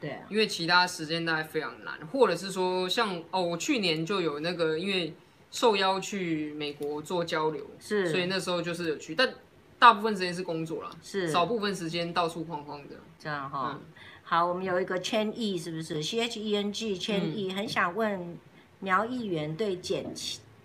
[0.00, 5.12] 对啊，因为其他时间大概非常难，或者是说像哦，我去年就有那个因为
[5.50, 9.32] 受邀去美国做交流，是，所以那时候就是有去，但。
[9.80, 12.96] 大部分时间是工作啦，是少部分时间到处晃晃的。
[13.18, 13.86] 这样哈，嗯、
[14.22, 18.36] 好，我们有一个千亿，是不是？C H E N G 千亿，很想问
[18.80, 20.12] 苗议员对检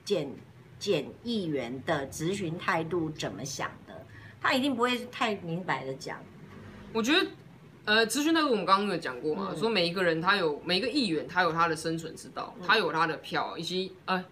[0.04, 0.30] 检
[0.80, 4.06] 检议员的质询态度怎么想的？
[4.42, 6.18] 他一定不会太明白的讲。
[6.92, 7.28] 我觉得，
[7.86, 14.26] 呃，质询态度我们刚刚有讲过嘛，嗯、说每一个人他有每一个议员他有他的生存之道，他有他的票，以及呃。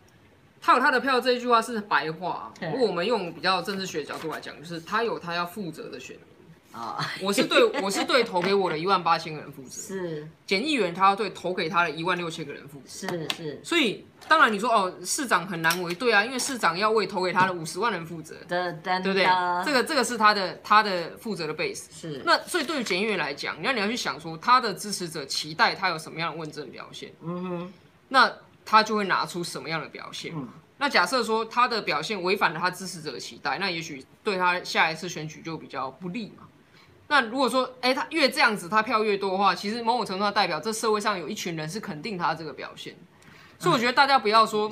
[0.65, 6.26] 他有他的票这一句话是白话，如果我们用比较政治学的角度来讲，就是他有他要负责的选民
[6.73, 6.99] 啊。
[7.21, 13.62] 我是对我是对投给我的一万八千个人负责，是检议员他要对投给他的一万六千个人负责，是是。
[13.63, 19.25] 所以当然你说哦，市长很难为，对啊，因为市长要为投给他的五十万人负责，对不对？
[19.63, 21.86] 这个这个是他的他的负责的 base。
[21.91, 22.21] 是。
[22.25, 27.13] 那所以对于检议员来讲，你要你要去想说，他的支持者期待他有什么样的问政表现？
[27.21, 27.73] 嗯哼。
[28.09, 28.31] 那。
[28.65, 30.31] 他就会拿出什么样的表现？
[30.33, 36.42] 嗯、那假设说他的表现违反了他支持者的期待，那也许对他下一次选举就比较不利嘛。
[37.13, 42.95] 那如果说，哎、欸，他越这样子，他票越多的话，其实某种程度上代表这社会上有一群人是肯定他这个表现。
[43.60, 44.67] 所以我觉得大家不要说，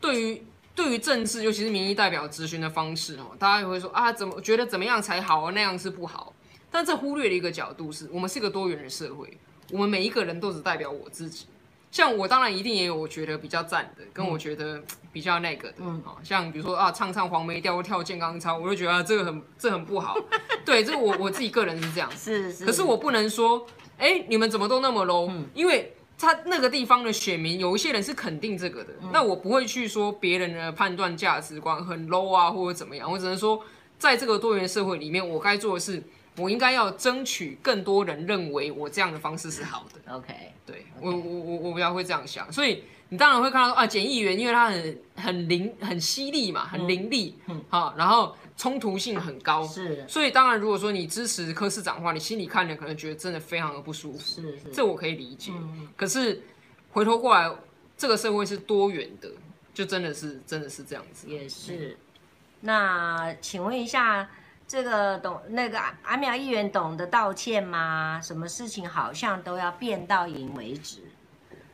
[0.00, 6.32] 对于对于政治，尤其是民意代表咨询的方式哦，大家也会说啊，怎么觉得怎么样才好，那样是不好。
[6.70, 9.36] 但这忽略了一个角度是，我们是一个多元的社会，
[9.72, 11.46] 我们每一个人都只代表我自己。
[11.94, 20.16] 像我当然一定也有我觉得比较赞的，跟我觉得比较那个的，嗯，像比如说啊，唱唱黄梅调或，跳健康操，我就觉得、啊、这个很这很不好。
[20.66, 22.66] 对，这个我我自己个人是这样，是是。
[22.66, 23.64] 可是我不能说，
[23.96, 33.62] 哎、欸，你们怎么都那么 low？、嗯、因为他那个地方的选民有一些人是肯定这个的，嗯、那我不会去说别人的判断价值观很 low 啊，或者怎么样，我只能说，
[34.00, 36.02] 在这个多元社会里面，我该做的是，
[36.36, 40.12] 我应该要争取更多人认为我这样的方式是好的。
[40.14, 40.34] OK，
[40.66, 48.36] 对.我我我我比较会这样想，所以你当然会看到说啊，检议员因为他很很灵很犀利嘛，很凌厉，嗯，好、嗯，然后。
[48.56, 55.50] 冲突性很高，是，所以当然，如果说你支持柯市长的话，你心里看着可能觉得真的非常的不舒服，是是，这我可以理解。
[55.52, 56.40] 嗯、可是
[56.92, 57.50] 回头过来，
[57.98, 59.28] 这个社会是多元的，
[59.74, 61.28] 就真的是真的是这样子。
[61.28, 61.98] 也是。
[62.60, 64.30] 那请问一下，
[64.74, 68.20] 这个懂那个阿苗议员懂得道歉吗？
[68.20, 71.02] 什么事情好像都要辩到赢为止。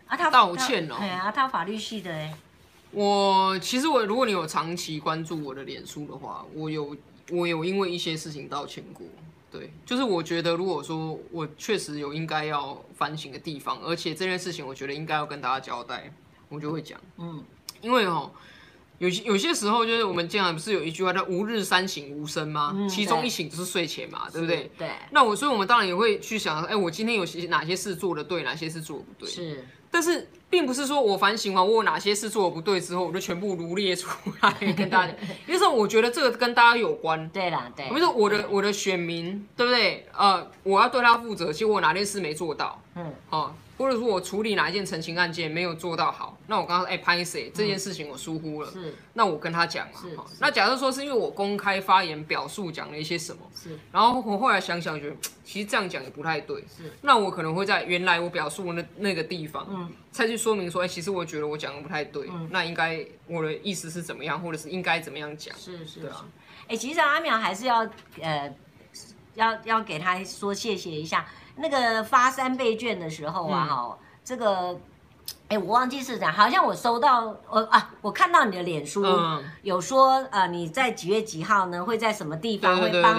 [0.07, 0.97] 啊，他道歉哦。
[0.99, 2.35] 对啊，他法律系的哎。
[2.91, 6.95] 我其实我，如果你有长期关注我的脸书的话，我有
[7.31, 9.07] 我有因为一些事情道歉过。
[9.51, 16.13] 对，就是我觉得如果说我确实有应该要反省的地方，而且这件事情我觉得应该要跟大家交代，
[16.51, 17.01] 我就会讲。
[17.17, 17.43] 嗯，
[17.81, 18.31] 因为哦，
[19.01, 22.73] 有些有些时候就是我们经常不是有一句话叫“吾日三省吾身”吗？
[22.77, 24.71] 嗯，其中一省就是睡前嘛，对不对？
[24.77, 24.91] 对。
[25.11, 29.31] 那我所以，我们当然也会去想，哎，我今天有些哪些事做的对，哪些事做的不对？
[29.31, 29.67] 是。
[29.91, 34.11] 但是并不是说我反省完我有哪些事做的不对之后，我就全部罗列出
[34.43, 35.17] 来 跟大家讲。
[35.47, 37.27] 因为说我觉得这个跟大家有关。
[37.31, 37.87] 对啦，对。
[37.89, 40.07] 比如说我的我的选民，对不对？
[40.15, 42.81] 呃，我要对他负责，其实我哪件事没做到？
[42.97, 43.57] 嗯，好。
[43.81, 66.27] 或者说我处理哪一件澄清案件没有做到好，那我刚刚哎拍谁这件事情我疏忽了，是，那我跟他讲嘛，是，那假设说是因为我公开发言表述讲了一些什么，是，然后我后来想想觉得其实这样讲也不太对，是，那我可能会在原来我表述的那那个地方，嗯，再去说明说，哎，其实我觉得我讲的不太对，嗯，那应该我的意思是怎么样，或者是应该怎么样讲，是是，对啊，
[66.69, 67.89] 哎，其实阿苗还是要
[68.21, 68.55] 呃
[69.37, 71.27] 要要给他说谢谢一下。
[71.57, 74.81] 那个发三倍券的时候啊，哈、嗯，这个。
[75.51, 81.85] 哎，我忘记是这样，好像我收到，我啊，我看到你的脸书、嗯、有说，呃，你在几月几号呢？
[81.85, 83.19] 会在什么地方会帮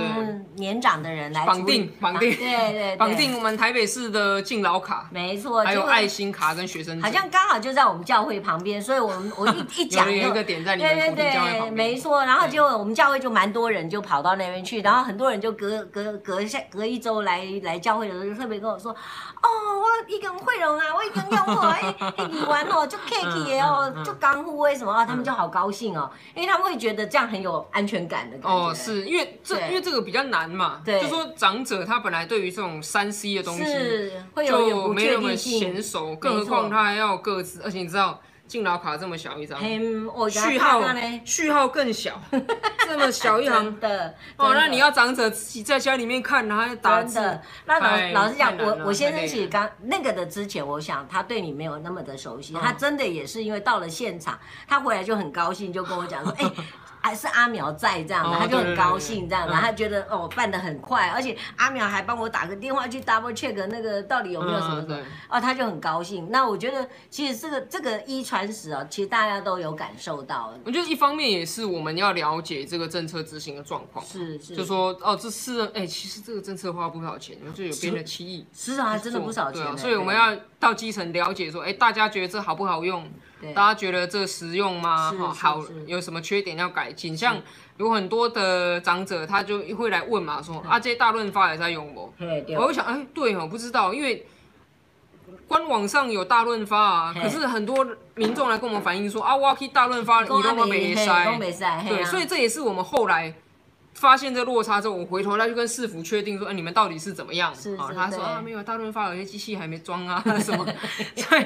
[0.56, 19.48] 年长的人来绑定绑定，对对， 绑定我们台北市的敬老卡，没错，还有爱心卡跟学生，好像刚好就在我们教会旁边，所以我们我一 一讲有一个点在里面，对对对，没错，然后就我们教会就蛮多人就跑到那边去，然后很多人就隔隔隔一下隔一周来来教会的时候，就特别跟我说，哦，
[19.82, 22.21] 我一个人会容啊，我一个人用过，哎。
[22.28, 25.06] 你玩哦，就 K K 哦，就刚护卫什么啊？
[25.06, 28.58] 他们就好高兴哦，因为他们会觉得这样很有安全感的感觉。
[28.58, 38.20] 哦，是因为这因为这个比较难嘛，对，就说长者他本来对于这种三 C 的东西是会有点不确定性，娴熟，更何况他还要各自，而且你知道。
[38.52, 39.58] 敬老卡这么小一张，
[40.30, 40.84] 序号
[41.24, 42.22] 序号更小，
[42.86, 43.80] 这么小一行。
[43.80, 47.40] 的哦，那你要长者自己在家里面看，然后打字。
[47.66, 54.38] 那老老实讲，我我先生其实刚那个的之前，我想他对你没有那么的熟悉，他真的也是因为到了现场，
[54.68, 56.52] 他回来就很高兴，就跟我讲说， 哎。
[57.02, 66.30] 还是阿苗在这样的，他就很高兴这样的，他觉得哦办的很快，而且阿苗还帮我打个电话去 double check 那个到底有没有什么什么，哦他就很高兴。
[66.30, 70.54] 那我觉得其实这个这个一传十啊，其实大家都有感受到。
[70.64, 83.12] 我觉得一方面也是我们要了解这个政策执行的状况，是是，就说哦这是哎其实这个政策花不少钱，就有变了七亿，是啊真的不少钱，所以我们要到基层了解说，哎大家觉得这好不好用？
[83.56, 85.12] 大家觉得这实用吗？
[85.34, 87.18] 好，有什么缺点要改进？
[87.18, 87.36] 像
[87.78, 92.14] 有很多的长者，他就会来问嘛，说啊，这些大润发也在用不？
[92.56, 94.28] 我会想，哎，对哦，不知道，因为
[95.48, 101.36] 官网上有大润发啊，可是很多民众来跟我们反映说啊，我要去大润发，你都没塞，
[101.90, 103.34] 对，所以这也是我们后来。
[104.02, 107.54] 发现这落差之后，我回头再去跟市府确定说，哎、欸，你们到底是怎么样？
[107.54, 110.66] 是是啊，他说啊，没有，大润发有些机器还没装啊， 什么？
[111.16, 111.46] 所以，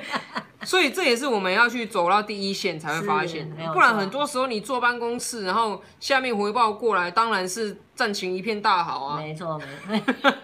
[0.63, 9.17] 所以这也是我们要去走到第一线才会发现，不然很多时候你坐办公室，然后下面回报过来，当然是战情一片大好啊。
[9.17, 10.13] 没错，没错。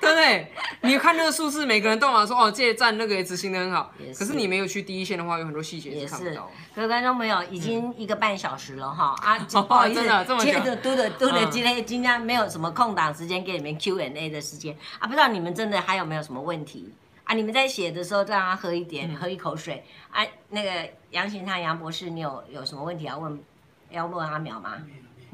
[0.00, 0.52] 对不对？
[0.82, 3.90] 你看那个数字，每个人都嘛说哦，这些站那个也执行的很好。
[3.98, 6.50] 是可是你没有去第一线的话，有很多细节是看不到。
[6.74, 10.02] 各位观众朋友，已经一个半小时了哈、嗯、 啊，不好意思，
[10.40, 16.92] 接着嘟的嘟的，今天今天没有什么空档时间给你们 Q&A 的时间啊，不知道你们真的还有没有什么问题
[17.24, 17.32] 啊？
[17.34, 19.82] 你们在写的时候，让他喝一点，嗯、喝一口水。
[20.10, 20.70] 啊，那个
[21.12, 23.42] 杨贤昌杨博士，你有有什么问题要问？
[23.90, 24.74] 要问阿苗吗？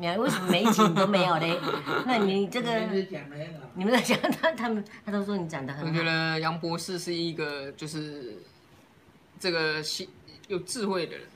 [0.00, 1.58] 你为什么每一集都没有嘞？
[2.06, 2.70] 那你这个，
[3.74, 5.88] 你们在讲他，他们他都说你讲的很好。
[5.88, 8.38] 我觉得杨博士是一个就是
[9.38, 9.82] 这个
[10.48, 11.26] 有智慧的人。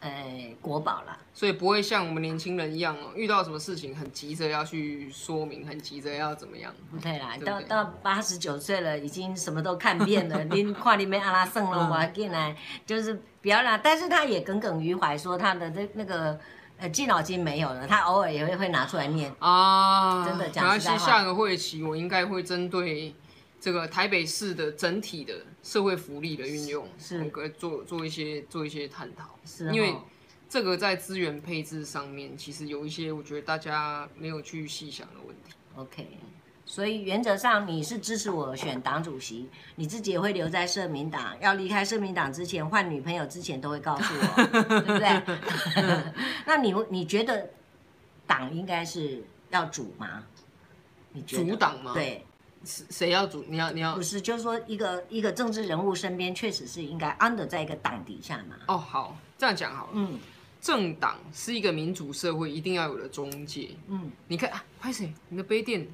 [0.00, 6.72] 呃国宝了，所以不会像我们年轻人一样哦，遇到什么事情很急着要去说明，很急着要怎么样？
[6.88, 13.80] 不对啦，对对到到八十九岁了，已经什么都看遍了，连跨里面阿拉圣了，我还进来就是不要啦。
[13.82, 16.38] 但是他也耿耿于怀，说他的那那个
[16.78, 20.24] 呃敬老金没有了，他偶尔也会会拿出来念啊。
[20.24, 23.14] 真的讲实下个会期我应该会针对
[23.60, 25.34] 这个台北市的整体的。
[25.60, 29.94] 社会福利的运用是可以做做一些做一些探讨，是因为
[30.48, 35.52] 这个在资源配置上面，其实有一些我觉得大家没有去细想的问题。
[35.76, 36.06] OK，
[36.68, 46.12] 所以原则上你是支持我选党主席，你自己也会留在社民党，要离开社民党之前换女朋友之前都会告诉我，对不对？
[46.44, 47.48] 那你你觉得
[48.26, 50.22] 党应该是要主吗？
[51.12, 51.94] 你主党吗？
[51.94, 52.22] 对。
[52.64, 53.42] 谁要主？
[53.48, 58.56] 你要你要不是，就是说一个一个政治人物身边确实是应该 under 在一个党底下嘛。
[58.66, 59.90] 哦，好，这样讲好了。
[59.94, 60.18] 嗯，
[60.60, 63.70] 政党是一个民主社会一定要有的中介。
[63.86, 65.10] 嗯，你看啊，拍谁？
[65.28, 65.86] 你的杯垫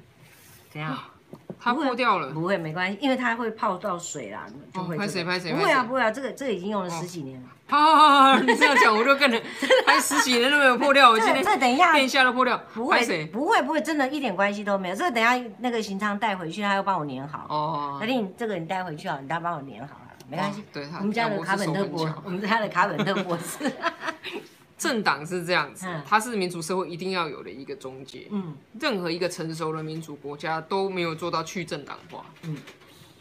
[0.75, 0.93] 怎样？
[1.57, 2.31] 它破掉了。
[2.31, 4.97] 不会，没关系，因为它会泡到水啦，就会。
[4.97, 5.23] 拍谁？
[5.23, 5.53] 拍谁？
[5.53, 7.47] 不会啊，不会啊，这个这个已经用了十几年了。
[7.67, 9.41] 好好好好，你这样讲我就更能，
[9.87, 11.09] 还十几年都没有破掉。
[11.09, 14.95] 我今天这等一下一下都破掉，不会不会不会，真的一点关系都没有。
[14.95, 17.45] 这个等一下那个行昌带回去，他要帮我粘好。
[17.49, 17.97] 哦。
[18.01, 20.63] 那你这个你带回去啊，你再帮我粘好了，没关系。
[20.73, 23.71] 对，我们家的卡本特博，我们家的卡本特博士。
[24.77, 28.27] 政党是这样子，它是民主社会一定要有的一个中介。
[28.31, 28.55] 嗯。
[28.79, 32.25] 任何一个成熟的民主国家都没有做到去政党化。
[32.43, 32.57] 嗯。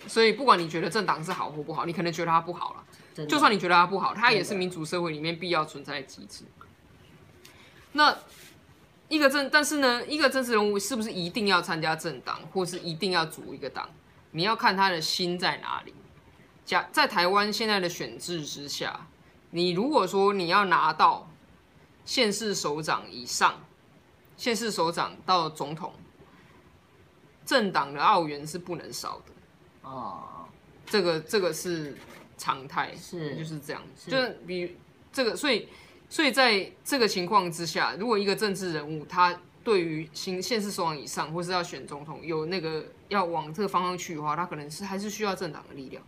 [0.07, 3.27] 所以不管你觉得政党是好或不好，你可能觉得它不好了。
[3.27, 6.45] 就算你觉得它不好，它也是民主社会里面必要存在的机制。
[7.93, 8.15] 那
[9.09, 13.89] 一个政，但是呢，一个政治人物是不是一定要参加政党，或是一定要组一个党？
[14.33, 15.95] 你要看他的心在哪里。
[16.65, 19.07] 假在台湾现在的选制之下，
[19.51, 21.31] 你如果说你要拿到
[22.05, 23.65] 县市首长以上，
[24.37, 25.93] 县市首长到总统，
[27.45, 29.89] 政党的澳元是不能少的。
[29.89, 30.47] 哦，
[30.87, 31.97] 这个这个是。
[32.37, 34.77] 常态是就是这样，是就是比
[35.13, 35.69] 这个，所以
[36.11, 46.03] 所以在这个情况之下，如果一个政治人物他对于新县市首长以上，或是要选总统，有那个要往这个方向去的话，他可能是还是需要政党的力量。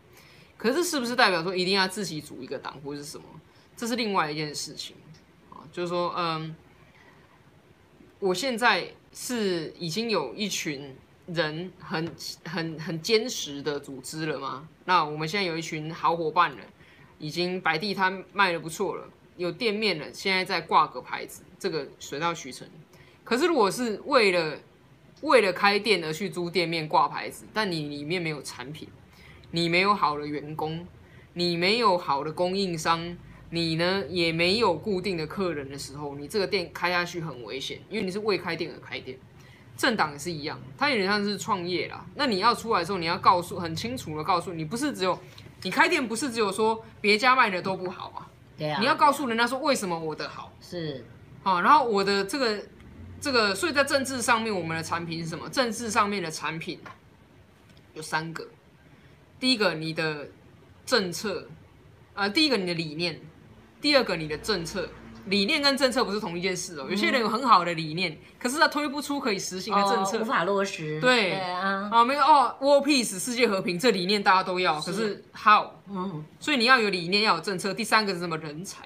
[0.58, 3.24] 可是是不是代表说一定要自己组一个党或是什么？
[3.76, 5.05] 这是另外一件事情啊，
[5.76, 6.56] 就是说，嗯，
[8.18, 10.96] 我现在是已经有一群。
[11.26, 12.08] 人很
[12.44, 14.68] 很很坚实的组织了吗？
[14.84, 16.58] 那我们现在有一群好伙伴了，
[17.18, 22.64] 已经摆地摊卖得不错了，有店面了，现在在挂个牌子，这个水到渠成。
[23.24, 24.56] 可是如果是为了
[25.22, 28.88] 为了开店而去租店面挂牌子，但你里面没有产品，
[29.50, 30.86] 你没有好的员工，
[31.32, 33.16] 你没有好的供应商，
[33.50, 39.18] 你呢也没有固定的客人的时候，你这个店开下去很危险，因为你是为开店而开店。
[39.76, 42.02] 政党也是一样，它有点像是创业啦。
[42.14, 45.18] 那你要出来的时候，你要告诉很清楚的告诉你，不是只有
[45.64, 48.26] 你开店，不是只有说别家卖的都不好啊。
[48.56, 48.80] 对啊。
[48.80, 50.50] 你要告诉人家说为什么我的好。
[50.62, 51.04] 是。
[51.42, 52.64] 好，然后我的这个
[53.20, 55.46] 这个，所以在政治上面，我们的产品是什么？
[55.50, 56.80] 政治上面的产品
[57.92, 58.48] 有三个。
[59.38, 60.26] 第一个，你的
[60.86, 61.46] 政策，
[62.14, 63.20] 呃，第一个你的理念，
[63.86, 64.88] 第二个你的政策。
[65.26, 66.90] 理念跟政策不是同一件事哦、喔。
[66.90, 71.00] 有些人有很好的理念，可是他推不出可以实行的政策，无法落实。
[71.00, 75.70] 对，啊，啊，没有哦，World Peace 世界和平这理念大家都要，可是 How？
[75.88, 77.72] 嗯，所以你要有理念，要有政策。
[77.72, 78.36] 第三个是什么？
[78.38, 78.84] 人才。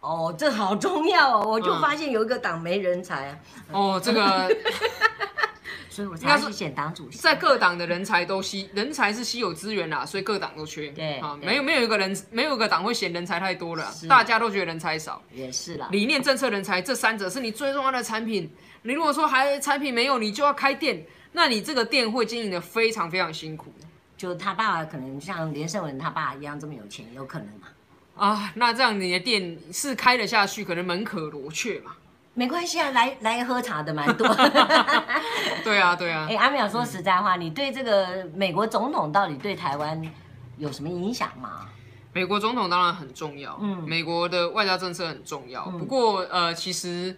[0.00, 1.48] 哦，这好重要哦！
[1.48, 3.38] 我就发现有一个党没人才啊。
[3.72, 4.20] 哦，这个。
[5.96, 7.16] 所以我才去选党主席。
[7.16, 10.88] 在各党的人才都稀，人才是稀有资源啦，所以各党都缺。
[10.88, 15.22] 对啊，没有没有一个人，没有一个党会嫌人才太多了，大家都觉得人才少。
[15.32, 15.88] 也是啦。
[15.90, 18.52] 理念、政策、人才这三者是你最重要的产品。
[18.82, 23.72] 你如果说还产品没有，你就要开店，那你这个店会经营的非常非常辛苦。
[24.18, 27.68] 就他爸爸可能像连胜文他爸一样这么有钱，有可能吗？
[28.16, 31.92] 啊，那这样你的店是开得下去，可能门可罗雀嘛。
[32.38, 34.28] 没关系啊，来来喝茶的蛮多。
[35.64, 36.26] 对啊，对啊。
[36.28, 40.00] 哎，阿淼说实在话，嗯、你对这个美国总统到底对台湾
[40.58, 41.66] 有什么影响吗？
[42.12, 45.64] 美国总统当然很重要，嗯，美国的外交政策很重要。
[45.72, 47.16] 嗯、不过呃，其实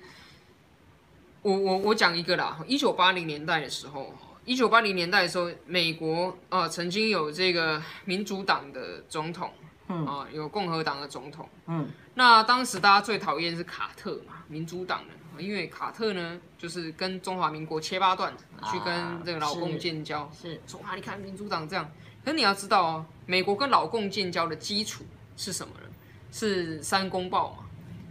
[1.43, 9.51] 我我我讲一个啦，一九八零年代的时候，一九八零年代的时候，美国呃曾经有这个民主党的总统，
[9.89, 11.89] 嗯啊、呃，有共和党的总统，嗯，
[12.19, 14.35] 那当时大家最讨厌是卡特嘛。
[14.49, 21.89] 民主党人，因为卡特呢，就是跟中华民国切八段，啊、去跟这个老共建交，是说啊，你看民主党这样。
[22.25, 25.05] 可是你要知道哦，美国跟老共建交的基础
[25.37, 25.87] 是什么呢？
[26.33, 27.59] 是三公报嘛，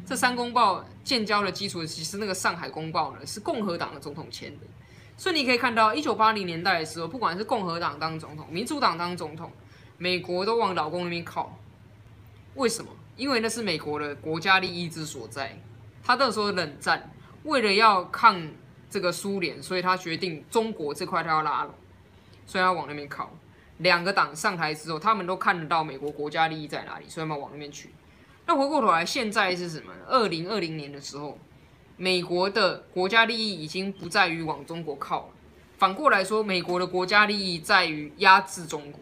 [0.05, 4.65] 这三公报建交的基础，其实那个上海公报呢是共和党的总统签的。
[5.17, 9.51] 所以你可以看到，一九八零年代的时候，不管是共和党当总统，民主党当总统，
[9.97, 11.57] 美国都往老公那边靠。
[12.55, 12.89] 为什么？
[13.17, 15.59] 因为那是美国的国家利益之所在。
[16.03, 17.11] 他那时候冷战，
[17.43, 18.41] 为了要抗
[18.89, 21.73] 这个苏联，所以他决定中国这块他要拉拢，
[22.45, 23.29] 所以他往那边靠。
[23.79, 27.89] 两个党上台之后，他们都看得到美国国家利益在哪里，所以他们往那边去。
[28.45, 29.91] 那回过头来，现在是什么？
[30.07, 31.37] 二零二零年的时候，
[31.97, 35.29] 美国的国家利益已经不在于往中国靠了，
[35.77, 39.01] 反过来说，美国的国家利益在于压制中国。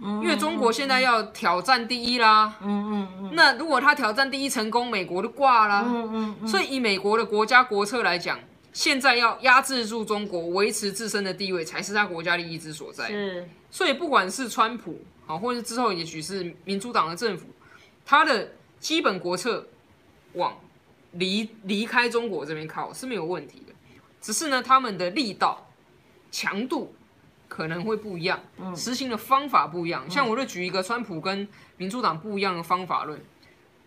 [0.00, 2.56] 因为中国现在要挑战第一啦。
[2.60, 3.30] 嗯嗯嗯。
[3.34, 5.84] 那如果他挑战第一成功，美国就挂啦。
[5.86, 6.48] 嗯嗯。
[6.48, 8.38] 所以以美国的国家国策来讲。
[8.70, 13.08] 现在要压制住中国，维持自身的地位，才是他国家利益之所在。
[13.08, 17.46] 是，所以不管是川普啊，或者之后也许是民主党的政府，
[18.04, 19.66] 他的基本国策
[20.34, 20.56] 往
[21.12, 23.72] 离离开中国这边靠是没有问题的，
[24.20, 25.66] 只是呢，他们的力道、
[26.30, 26.94] 强度
[27.58, 28.38] 可能会不一样，
[28.76, 30.08] 实行的方法不一样。
[30.08, 33.20] 像我就举一个川普跟民主党不一样的方法论，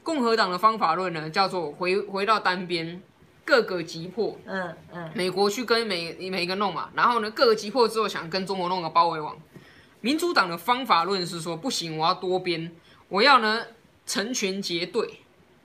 [0.03, 3.01] 共和党的方法论呢，叫做回回到单边。
[3.43, 9.36] 各个击破，嗯嗯，美国去跟每每一个弄嘛，然后呢，各个击破之后想跟中国弄个包围网。
[10.01, 12.72] 民主党的方法论是说不行，我要多边，
[13.07, 13.61] 我要呢
[14.05, 15.22] 成群结队，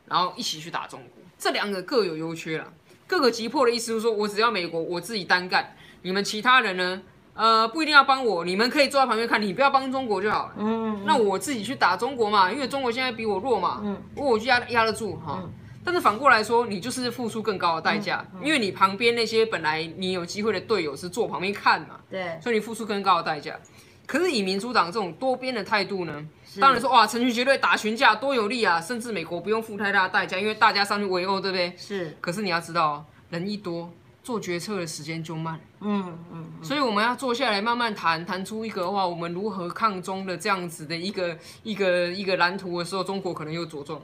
[0.06, 1.22] 然后一起去打中国。
[1.38, 2.72] 这两个各有优缺了。
[3.06, 7.02] 各个击破的意思是说我只要美国我自己单干，你们其他人呢，
[7.36, 10.54] 呃，不一定要帮我，你们可以坐在旁边看，你不要帮中国就好了。
[10.56, 15.40] 嗯，嗯，那我自己去打中国嘛，因为中国现在比我弱嘛，嗯，我我就压压得住哈。
[15.44, 15.52] 嗯
[15.86, 23.56] 但是反过来说，你就是付出更高的代价，因为你旁边那些本来你有机会的队友是坐旁边看嘛，对，所以你付出更高的代价。
[24.04, 26.26] 可是以民主党这种多边的态度呢，
[26.60, 31.72] 当然说哇，成群结队打群架多有利啊，甚至美国不用付太大的代价，因为大家上去围殴，对不对？
[31.76, 32.16] 是。
[32.20, 33.88] 可是你要知道，人一多，
[34.24, 35.60] 做决策的时间就慢。
[35.80, 36.44] 嗯嗯。
[36.62, 44.00] 所以我们要坐下来慢慢谈，谈出一个话，我们如何抗中的这样子的一个一个一个蓝图的时候，中国可能又着重。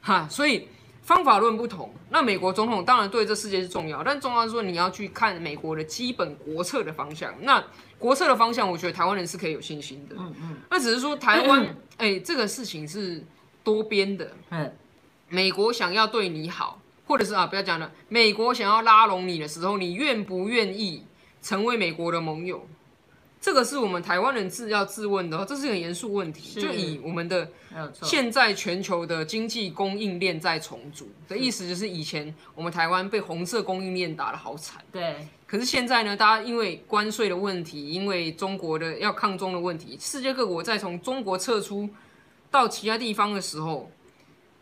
[0.00, 0.68] 哈，所以。
[1.02, 7.34] 方法论不同，那美国总统当然对这世界是重要，但重要是说你要去看美国的基本国策的方向。
[7.40, 7.60] 那
[7.98, 10.16] 国策的方向，我觉得台湾人是可以有信心的。
[10.18, 10.56] 嗯嗯。
[10.70, 13.24] 那只是说台湾， 哎，这个事情是
[13.64, 14.30] 多边的。
[14.50, 14.70] 嗯。
[15.30, 16.78] 美国想要对你好，
[17.10, 21.02] 或者是啊，不要讲了，美国想要拉拢你的时候，你愿不愿意
[21.42, 22.64] 成为美国的盟友？
[23.40, 26.60] 这个是我们台湾人自要自问的，这是一个严肃问题。
[26.60, 27.48] 就以我们的
[28.00, 34.80] 现在全球的经济供应链在重组的意思，就是以前我们台湾被红色供应链打得好惨。
[34.92, 35.26] 对。
[35.48, 41.90] 可是现在呢，大家因为关税的问题，因为中国的要抗中的问题，世界各国在从中国撤出
[42.52, 43.90] 到其他地方的时候，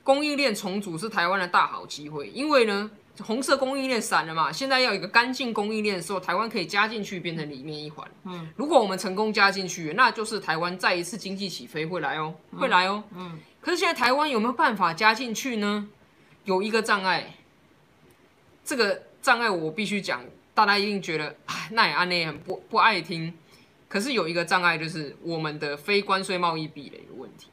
[0.09, 2.91] 供应链重组是台湾的大好机会，因为呢。
[3.21, 4.53] 红色供应链散了嘛？
[4.53, 8.09] 现在要有一个干净供应链的时候，台湾可以加进去，变成里面一环。
[8.23, 13.03] 嗯，如果我们成功加进去，那就是台湾再一次经济起飞会来哦，会来哦。
[13.17, 15.89] 嗯，可是现在台湾有没有办法加进去呢？
[16.45, 17.35] 有一个障碍，
[18.65, 23.37] 这个障碍我必须讲，大家一定觉得哎，那也安内很不不爱听。
[23.89, 27.49] 可是有一个障碍，就是我们的非关税贸易壁垒的问题，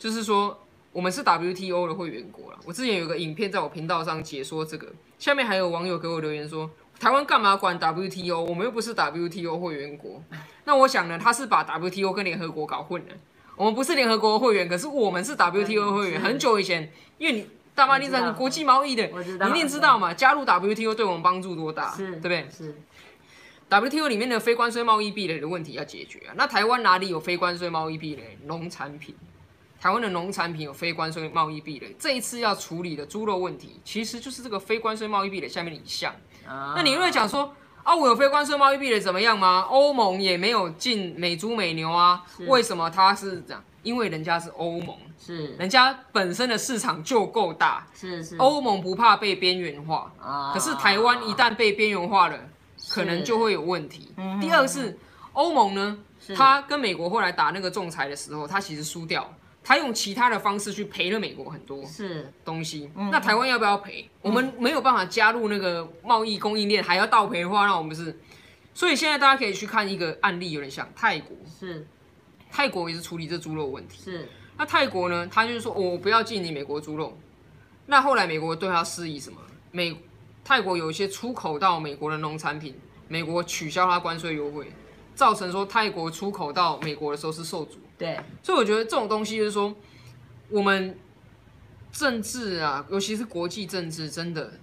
[0.00, 0.58] 就是说。
[0.92, 2.58] 我们是 WTO 的会员国了。
[2.64, 4.86] 我之前有个影片在我频道上解说这个，
[5.18, 6.70] 下面还有网友给我留言说
[7.00, 8.42] ：“台湾干嘛管 WTO？
[8.44, 10.22] 我们又不是 WTO 会员国。”
[10.64, 13.14] 那我想呢，他是把 WTO 跟联合国搞混了。
[13.56, 16.20] 我们不是联合国会员，可是我们是 WTO 会员。
[16.20, 20.12] 很久以前，因为你大妈你是国际贸易的，你一定知道嘛？
[20.12, 22.46] 加入 WTO 对我们帮助多大，对不对？
[22.50, 22.74] 是
[23.70, 26.34] WTO 里面的非关税贸易壁垒的问题要解决啊。
[26.36, 28.36] 那台湾哪里有非关税贸易壁垒？
[28.44, 29.14] 农产品。
[29.82, 36.14] 台湾的农产品有非关税贸易壁垒，这一次要处理的猪肉问题，其实就是这个非关税贸易壁垒下面的一项。
[36.46, 37.52] 啊、那你会讲说，
[37.82, 39.66] 啊，我有非关税贸易壁垒怎么样吗？
[39.68, 43.64] 欧盟也没有进美猪美牛啊，为什么它是这样？
[43.82, 48.36] 因为人家是欧盟，是人家本身的市场就够大，是是。
[48.36, 52.38] 欧盟不怕被边缘化，啊、可是台湾一旦被边缘化了，
[52.88, 54.14] 可能就会有问题。
[54.16, 54.96] 嗯、第二是
[55.32, 59.28] 欧盟呢，是他跟美国后来打那个仲裁的时候，他其实输掉。
[59.64, 64.02] 他用其他的方式去赔了美国很多是东西，嗯、那台湾要不要赔？
[64.02, 68.18] 嗯、我们没有办法加入那个贸易供应链，还要倒赔的话，那我们是。
[68.74, 71.86] 所以现在大家可以去看一个案例，有点像泰国，是
[72.50, 74.02] 泰国也是处理这猪肉问题。
[74.02, 77.16] 是那泰国呢，他就是说我不要进你美国猪肉。
[77.86, 79.38] 那后来美国对他施以什么？
[79.70, 79.96] 美
[80.44, 82.74] 泰国有一些出口到美国的农产品，
[83.08, 84.72] 美国取消他关税优惠，
[85.14, 87.78] 造成说泰国出口到美国的时候是受阻。
[88.02, 89.72] 对，所以我觉得这种东西就是说，
[90.48, 90.98] 我们
[91.92, 94.54] 政治啊，尤其是国际政治，真的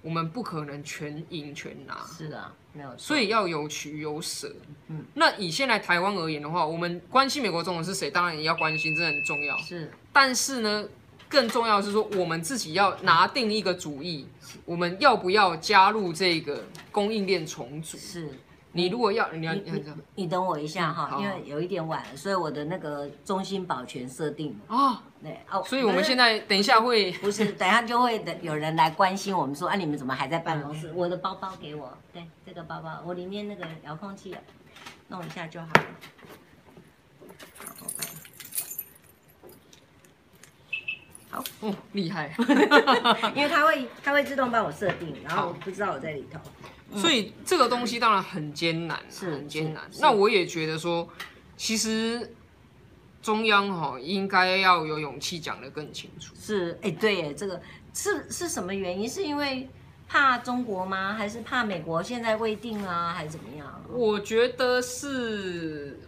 [0.00, 1.98] 我们不可能全赢全拿。
[2.06, 2.96] 是的，没有错。
[2.96, 4.50] 所以要有取有舍。
[4.88, 9.58] 嗯，那以现在台湾而言的话，我们关心美国总统是谁，当然也要关心，这很重要。
[9.58, 10.88] 是，但是呢，
[11.28, 14.26] 更重要的是说，我们自己要拿定一个主意，
[14.64, 17.98] 我们要不要加入这个供应链重组？
[17.98, 18.30] 是。
[18.76, 19.84] 你如果要，你要你你，
[20.16, 30.88] 你等我一下哈，嗯、因为有一点晚了，所以我的那个中心保全设定哦，对哦，所以我们现在等一下会不是等一下就会有人来关心我们说，啊，你们怎么还在办公室？
[30.88, 34.36] 嗯、我的包包给我，对，这个包包我里面那个遥控器
[35.08, 35.84] 弄一下就好了。
[41.30, 42.34] 好，哦，厉害，
[43.34, 46.38] 因为它会它会自动帮我设定，然后我不知道我在里头。
[46.94, 49.82] 所以这个东西当然很艰难，是很艰难。
[50.00, 51.08] 那我也觉得说，
[51.56, 52.34] 其实
[53.20, 56.34] 中央哈应该要有勇气讲得更清楚。
[56.38, 57.60] 是，哎、欸，对，哎，这个
[57.92, 59.08] 是是什么原因？
[59.08, 59.68] 是因为
[60.08, 61.12] 怕中国吗？
[61.12, 63.12] 还是怕美国现在未定啊？
[63.12, 63.82] 还是怎么样？
[63.90, 65.98] 我觉得是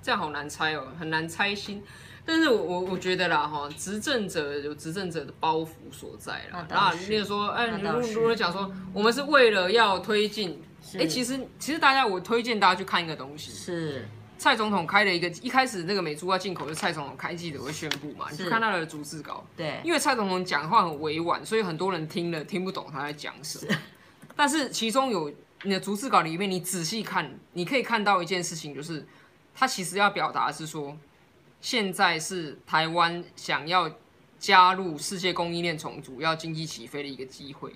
[0.00, 1.82] 这样，好难猜哦，很难猜心。
[2.24, 6.64] 但是我我我觉得啦哈，执政者有执政者的包袱所在啦。
[6.68, 10.62] 那例如说，哎，你如如果讲说，我们是为了要推进，
[10.94, 14.06] 哎，其实其实大家我推荐大家去看一个东西，是
[14.38, 19.44] 蔡总统开了一个一开始那个美猪要进口，就蔡总统开记者会宣布嘛，你去看他的逐字稿。
[19.56, 23.74] 对，因为蔡总统讲话很委婉，所以很多人听了听不懂他在讲什么。
[24.36, 25.32] 但是其中有
[25.64, 29.04] 你的逐字稿里面，你仔细看，你可以看到一件事情，就是
[29.54, 30.96] 他其实要表达是说。
[31.60, 33.90] 现在是台湾想要
[34.38, 37.74] 加入世界供应链重组、要经济起飞的一个机会。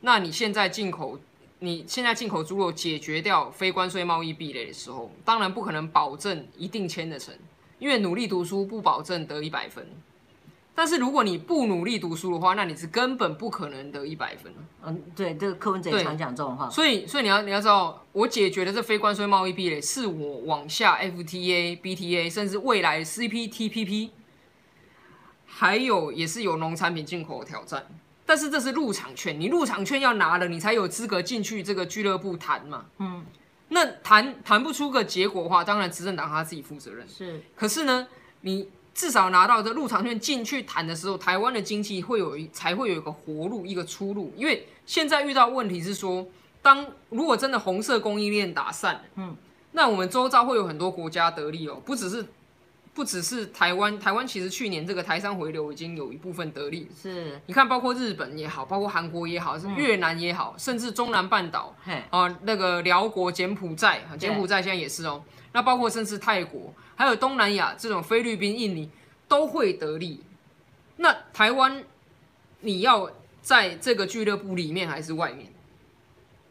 [0.00, 1.18] 那你现在进口，
[1.60, 7.32] 你现在进口猪肉解决掉非关税贸易壁垒的时候，当然不可能保证一定签得成，
[7.78, 9.86] 因为努力读书不保证得一百分。
[10.74, 14.50] 但是如果你不努力读书的话，那你是根本不可能得一百分。
[14.82, 16.68] 嗯，对，这个柯文哲也常讲这种话。
[16.70, 24.10] 所以，所以你要你要知道，我解决的这非关税贸易壁垒，是我往下 FTA、BTA，甚至未来 CPTPP，
[25.44, 27.86] 还有也是有农产品进口的挑战。
[28.24, 32.86] 但是这是入场券，你入场券要拿了，你才有资格进去这个俱乐部谈嘛。
[32.96, 33.22] 嗯，
[33.68, 37.06] 那谈谈不出个结果的话，当然执政党他自己负责任。
[37.06, 38.08] 是，可是呢，
[38.40, 38.70] 你。
[38.94, 44.32] 至少拿到这入场券进去谈的时候，台湾的经济会有一才会有一个活路，一个出路。
[44.36, 46.26] 因为现在遇到问题是说，
[46.60, 49.34] 当如果真的红色供应链打散，嗯，
[49.72, 52.26] 那我们周遭会有很多国家得利哦，不只是
[52.94, 61.74] 不只是台湾，台湾其实去年这个台商回流已经有一部分得利，是，你看包括日本也好，包括韩国也好，是越南也好，甚至中南半岛，
[62.10, 65.22] 啊，那个辽国、柬埔寨，柬埔寨现在也是哦。
[65.52, 68.90] 那包括甚至泰国，还有东南亚这种菲律宾、印尼
[69.28, 70.22] 都会得利。
[70.96, 71.84] 那台湾，
[72.60, 73.10] 你要
[73.42, 75.51] 在这个俱乐部里面还是外面？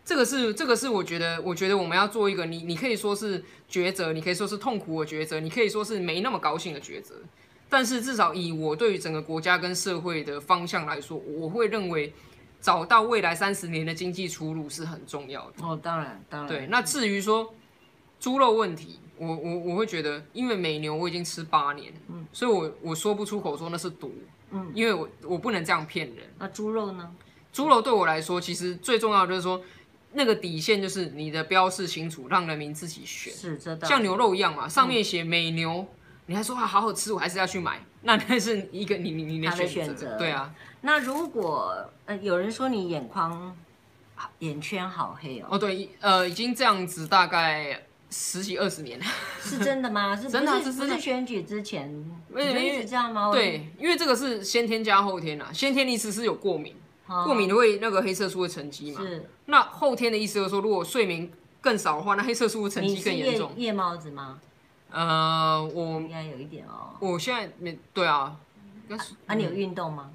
[0.03, 7.15] 这个是这个是我觉得，我觉得我们要做一个你你可以说是抉择，你可以说是痛苦的抉择，你可以说是没那么高兴的抉择。
[7.69, 12.13] 但是至少以我对于整个国家跟社会的方向来说，我会认为
[12.59, 15.65] 找到未来三十年的经济出路是很重要的。
[15.65, 16.49] 哦，当然，当然。
[16.49, 17.53] 对，那至于说。
[18.19, 24.13] 猪肉问题，我我我会觉得，因为美牛我已经吃八年，嗯，所以我我说不出口说那是毒，
[24.51, 26.17] 嗯，因为我我不能这样骗人。
[26.37, 27.11] 那猪肉呢？
[27.51, 29.59] 猪肉对我来说，其实最重要的就是说，
[30.13, 33.33] 那个底线就是你的标示清楚，让人民自己选。
[33.33, 35.87] 是真的像牛肉一样嘛，上面写美牛，嗯、
[36.27, 39.73] 你还说啊好好吃，我还是要去买， 那那是一个你你你的选择。
[39.73, 40.53] 选择对啊。
[40.81, 43.55] 那如果呃有人说你眼眶
[44.39, 47.83] 眼圈好黑哦，哦对，呃已经这样子大概。
[48.13, 48.99] 十几二十年
[49.39, 50.13] 是真的吗？
[50.13, 51.89] 是真的，是不是选举之前
[52.29, 53.31] 就一直这样吗？
[53.31, 55.49] 对，因为这个是先天加后天啊。
[55.53, 56.75] 先天你只是有过敏，
[57.07, 58.99] 过敏会那个黑色素会沉积嘛。
[58.99, 59.29] 是。
[59.51, 61.29] 那后天的意思就是说，如果睡眠
[61.59, 63.51] 更少的话，那黑色素会沉积更严重。
[63.57, 64.39] 夜猫子吗？
[64.89, 66.95] 呃，我应该有一点哦。
[66.99, 68.35] 我现在没对啊。
[69.27, 70.09] 啊，你有运动吗？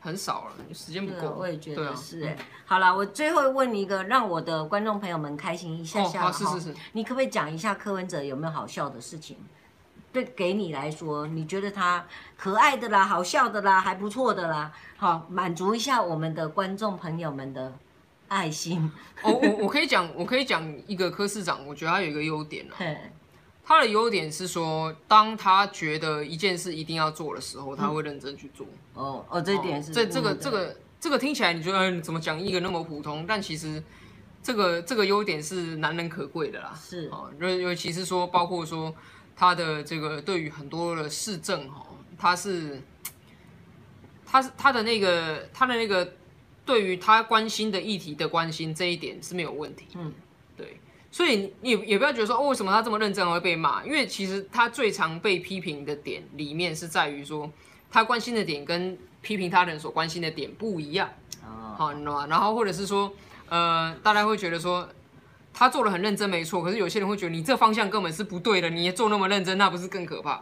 [0.00, 1.36] 很少了，时间不够。
[1.38, 2.36] 我也觉得是哎。
[2.64, 6.22] 好了，我最后问你一个，让我的观众朋友们开心一下下。
[6.22, 6.74] 好，是是是。
[6.92, 9.36] 你可不可以讲一下柯文哲有没有好笑的事情？
[10.12, 17.72] 对，给你来说，你觉得他可爱的啦，好笑的啦，还不错的啦，好，满足一下我们的观众朋友们的
[18.28, 18.90] 爱心。
[19.22, 22.66] 哦，我我可以讲，我可以讲一个科市长，我觉得他有一个优点
[23.64, 28.66] 他的优点是说，当他觉得一件事一定要做的时候，他会认真去做。
[28.94, 29.92] 哦哦，这一点是。
[29.92, 33.26] 这这个这个这个听起来你觉得，嗯，怎么讲一个那么普通？
[33.28, 33.82] 但其实
[34.42, 36.72] 这个这个优点是难能可贵的啦。
[36.74, 38.94] 是啊，尤尤其是说，包括说
[39.36, 41.84] 他的这个对于很多的市政哈，
[42.16, 42.80] 他是
[44.24, 46.10] 他是他的那个他的那个
[46.68, 49.86] 对于他关心的议题的关心这一点是没有问题。
[49.94, 50.12] 嗯，
[50.54, 50.78] 对，
[51.10, 53.82] 所以你也也不要觉得说哦，为什么他这么认真会被骂？
[53.86, 57.50] 因为其实他最常被批评的点里面是在于说
[57.90, 61.08] 他关心的点跟批评他人所关心的点不一样。
[61.42, 62.26] 哦，好，你知道吗？
[62.28, 63.10] 然后或者是说，
[63.48, 64.86] 呃，大家会觉得说。
[65.50, 66.62] 他做的很认真，没错。
[66.62, 70.40] 可是有些人会觉得你这方向根本是不对的，你也做那么认真，那不是更可怕？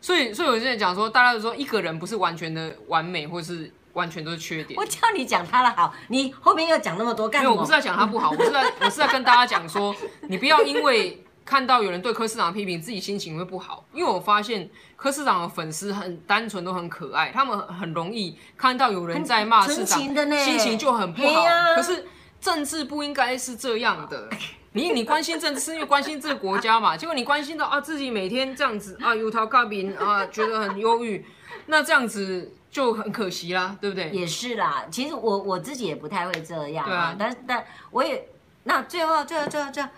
[0.00, 4.78] 所以，所以有些人讲说，大家都说一个人不是完全的完美，或是完全都是缺点。
[4.78, 7.54] 我叫你讲他的好，你后面又讲那么多干什么？
[7.54, 13.84] 没有，我不是在讲他不好， 我是在，我是在跟大家讲说，你不要因为看到有人对柯市长的批评，自己心情会不好。
[13.92, 21.42] 因为我发现柯市长的粉丝很单纯，都很可爱，他们很容易看到有人在骂市长，心情就很不好。
[21.42, 22.06] 啊、可是。
[22.42, 24.28] 政治不应该是这样的，
[24.72, 26.96] 你你关心政治是因为关心这个国家嘛？
[26.96, 31.24] 结果你关心到啊自己每天这样子啊，有桃卡饼啊，觉得很忧郁，
[31.66, 34.08] 那这样子就很可惜啦，对不对？
[34.10, 38.26] 也是啦，其实我我自己也不太会这样啊，但但我也
[38.64, 39.88] 那最后最后最后最后，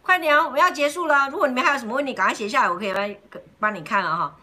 [0.00, 3.14] 快点哦，我要结束了，如果你们还有什么问题，赶快写下来，我可以帮
[3.60, 4.34] 帮你看了哈。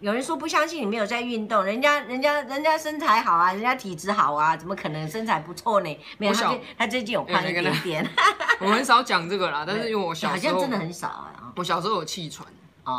[0.00, 5.98] 有人说不相信你没有在运动，人家人家人家身材好啊，人家体质好啊，怎么可能身材不错呢？
[6.18, 8.10] 没有，他他最近有胖一点点。
[8.58, 11.52] 我很少讲这个啦，但是因为我小时候好像真的很少啊。
[11.54, 12.44] 我小时候有气喘，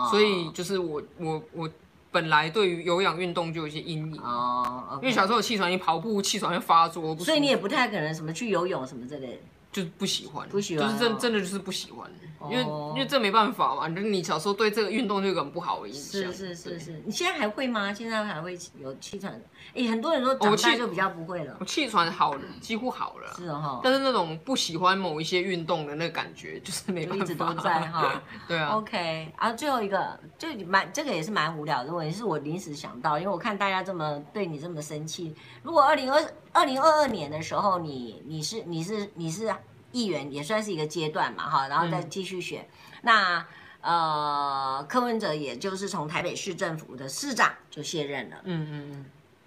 [0.09, 1.69] 所以就是我我我
[2.13, 4.99] 本来对于有氧运动就有一些阴影哦。
[5.01, 9.37] 因为小时候有气喘，你跑步气喘会发作，所以你也不太可能什么去游泳什么之类的。
[9.73, 12.09] 就不喜欢，不喜欢，就是真真的就是不喜欢，
[12.49, 16.21] 因为因为这没办法嘛，就是你小时候对这个运动就有很不好的印象。
[16.31, 17.91] 是是是是，你现在还会吗？
[17.91, 19.41] 现在还会有气喘？
[19.73, 21.57] 哎，很多人说长大就比较不会了。
[21.59, 23.33] 我气喘好了，几乎好了。
[23.35, 27.23] 是哦，但是那种不喜欢某一些运动的那个感觉，就是没办法。
[27.23, 28.21] 一直都在哈。
[28.47, 28.69] 对啊。
[28.75, 39.51] OK，啊，最后一个就蛮这个也是蛮无聊的问题，是我临时想到，因为我看大家这么对你这么生气，如果二零二二零二二年的时候，你你是你是你是
[39.91, 42.61] 议员，也算是一个阶段嘛，哈，然后再继续选。
[42.61, 43.47] 嗯、那
[43.81, 48.37] 呃，柯文哲也就是从台北市政府的市长就卸任了。
[48.43, 49.05] 嗯嗯嗯。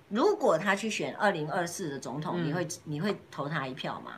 [0.08, 4.12] 如果他去选二零二四的总统，嗯、你会你会投他一票吗？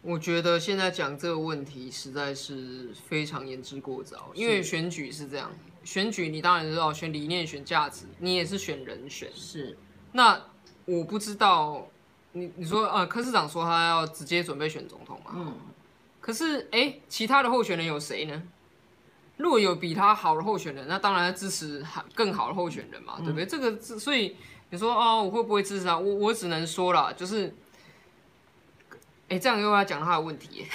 [0.00, 5.50] 我觉得现在讲这个问题实在是非常言之过早，因为选举是这样，
[5.84, 9.28] 选举你当然知道选理念、选价值，你也是选人选。
[9.34, 9.76] 是。
[10.12, 10.40] 那
[10.84, 11.86] 我不知道。
[12.32, 15.32] 你你说呃，柯市长说他要直接准备选总统嘛？
[15.34, 15.54] 嗯。
[16.20, 18.42] 可是哎、欸，其他的候选人有谁呢？
[19.38, 21.84] 如果有比他好的候选人，那当然要支持
[22.14, 23.44] 更好的候选人嘛，对不对？
[23.44, 24.36] 嗯、这个所以
[24.70, 25.96] 你说哦，我会不会支持他？
[25.96, 27.54] 我我只能说了，就是。
[29.30, 30.66] 哎、欸，这样又要讲他的问题。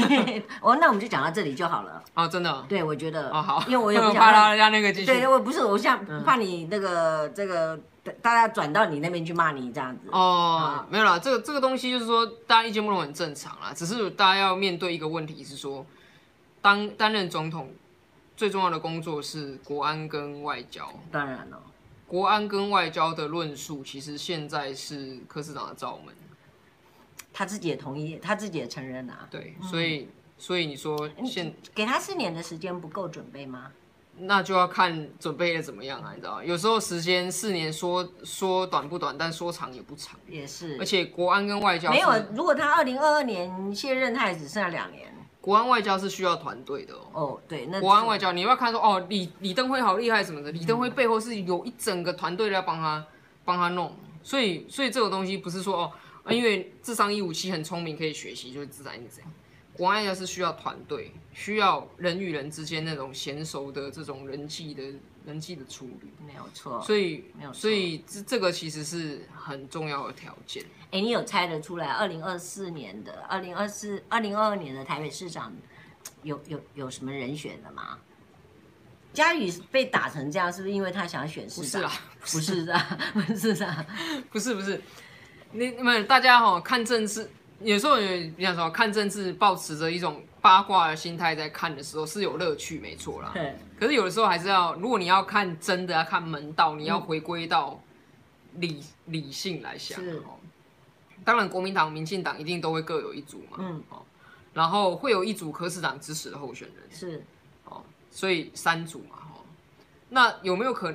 [0.62, 2.02] 哦，那我们就讲到这里就好了。
[2.14, 2.64] 哦，真的。
[2.66, 3.28] 对，我觉得。
[3.28, 3.62] 哦，好。
[3.66, 5.06] 因为我也不 怕他家那个继续。
[5.06, 7.78] 对，我不是，我想怕你那个、嗯、这个
[8.20, 10.08] 大家转到你那边去骂你这样子。
[10.10, 15.84] 哦，嗯、没有啦，这个这个东西就是说大家意见不同很正常啦，只是大家要面对一个问题是说，
[16.60, 17.72] 当担任总统
[18.36, 20.92] 最重要的工作是国安跟外交。
[21.10, 21.62] 当然了，
[22.06, 26.14] 国安跟外交的论述其实现在是柯市长的罩门。
[27.32, 29.28] 他自己也同意，他自己也承认啊。
[29.30, 33.70] 对，所以、嗯、所以你说现给他四年的时间不够准备吗？
[34.20, 40.18] 那就要看准备的怎么样啊，你知道有时候时间四年说说短不短，但说长也不长。
[40.28, 40.76] 也是。
[40.78, 45.06] 而且国安跟外交没有，如果他二零二二年卸任，他也只剩下两年。
[45.40, 47.00] 国安外交是需要团队的哦。
[47.12, 53.04] 哦，对，那国安外交你要看说哦，李李登辉好厉害什么的，李登辉背后是有一整个团队在帮他
[53.44, 55.92] 帮他弄，所以所以这个东西不是说哦。
[56.30, 59.32] 因为智商一五七很聪明，可以学习，就是自然一这样。
[59.78, 64.82] 国安要是需要团队，需要人与人之间那种娴熟的这种人际的
[65.24, 66.82] 人际的处理，没有错。
[66.82, 70.64] 所以没有错，所以这这个其实是很重要的条件。
[70.90, 71.86] 哎，你有猜得出来？
[71.86, 75.54] 二零二四年的二零二四二零二二年的台北市长
[76.24, 77.98] 有有有什么人选的吗？
[79.12, 81.90] 嘉宇被打成这样，是不是因为他想选市长？
[82.20, 83.86] 不是啊，不是啊，
[84.30, 84.82] 不是 不是。
[85.52, 87.30] 你你们大家哈看政治，
[87.60, 93.30] 有时候也你想说看政治，抱持着一种八卦的心态在看的时候是有乐趣，没错啦。
[93.34, 93.56] 对。
[93.78, 97.80] 可是有的时候还是要，如果你要看真的要看门道，你要回归到
[98.56, 100.00] 理理性来想。
[100.18, 100.38] 哦。
[101.24, 103.58] 当然，国民党、民进党一定都会各有一组嘛。
[103.58, 103.82] 嗯。
[103.90, 104.02] 哦。
[104.54, 106.84] 然后会有一组科市长支持的候选人。
[106.90, 107.24] 是。
[107.64, 107.82] 哦。
[108.10, 109.16] 所以三组嘛。
[109.16, 109.40] 哈。
[110.08, 110.94] 那有没有可？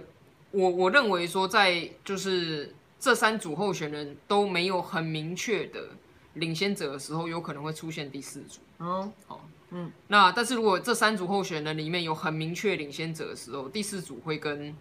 [0.51, 2.74] 我我认为说在就是。
[3.03, 5.89] 这三组候选人都没有很明确的
[6.34, 8.59] 领先者的时候，有可能会出现第四组。
[8.77, 14.75] 哦，好，嗯，那但是如果这三组候选人里面有很明确领先者的时候，第四组会跟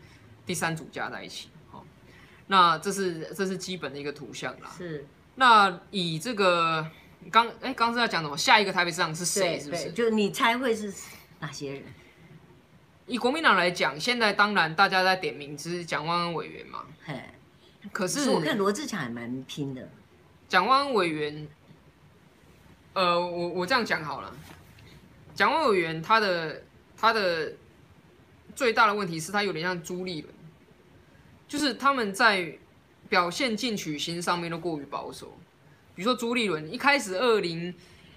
[0.47, 1.49] 第三组加在一起。
[1.71, 1.85] 好，
[2.47, 4.71] 那这是这是基本的一个图像啦。
[4.77, 5.07] 是。
[5.35, 6.87] 那以这个
[7.31, 8.37] 刚哎刚是要讲什么？
[8.37, 9.59] 下一个台北市长是谁？
[9.61, 9.93] 是不是？
[9.93, 10.93] 就你猜会是
[11.41, 11.83] 哪些人？
[13.07, 16.85] 以国民党来讲，现在当然大家在点名是蒋万安委员嘛。
[17.05, 17.21] 嘿。
[17.91, 19.89] 可是，我看罗志强还蛮拼的。
[20.53, 21.49] 蒋万委员，
[22.93, 24.37] 呃，我我这样讲好了。
[25.35, 26.63] 蒋万委员他的
[26.95, 27.55] 他的
[28.55, 30.35] 最大的问题是他有点像朱立伦，
[31.49, 32.59] 就是他们在
[33.09, 35.39] 表现进取心上面都过于保守。
[35.95, 37.75] 比如说朱立伦一开始二零。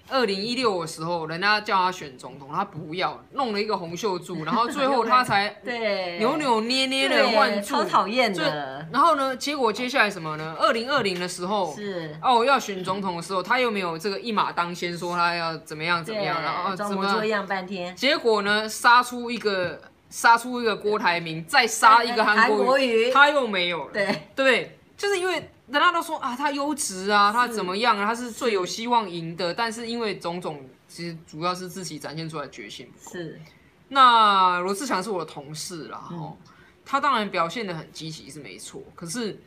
[0.08, 8.86] 二零一六的时候，人家叫他选总统，他不要，弄了一个洪秀柱，然后最后他才 对扭扭捏捏的换柱，超讨厌的。
[8.92, 10.56] 然后呢，结果接下来什么呢？
[10.58, 17.94] 二零二零的时候是哦，要选总统的时候，他又没有这个一马当先，说他要怎么样怎么样，然后装模作样半天。
[17.96, 23.92] 结果呢，杀出一个杀出一个郭台铭，再杀一个韩国瑜，他又没有了。
[23.92, 25.50] 对对，就是因为。
[25.68, 28.06] 人家都说啊，他优质啊，他怎么样啊？
[28.06, 32.88] 他是最有希望赢的，但是因为种种，其实主要是自己展现出来的决心。
[33.00, 33.40] 是，
[33.88, 36.36] 那罗志强是我的同事啦，哦，
[36.84, 39.40] 他当然表现的很积极是没错，可是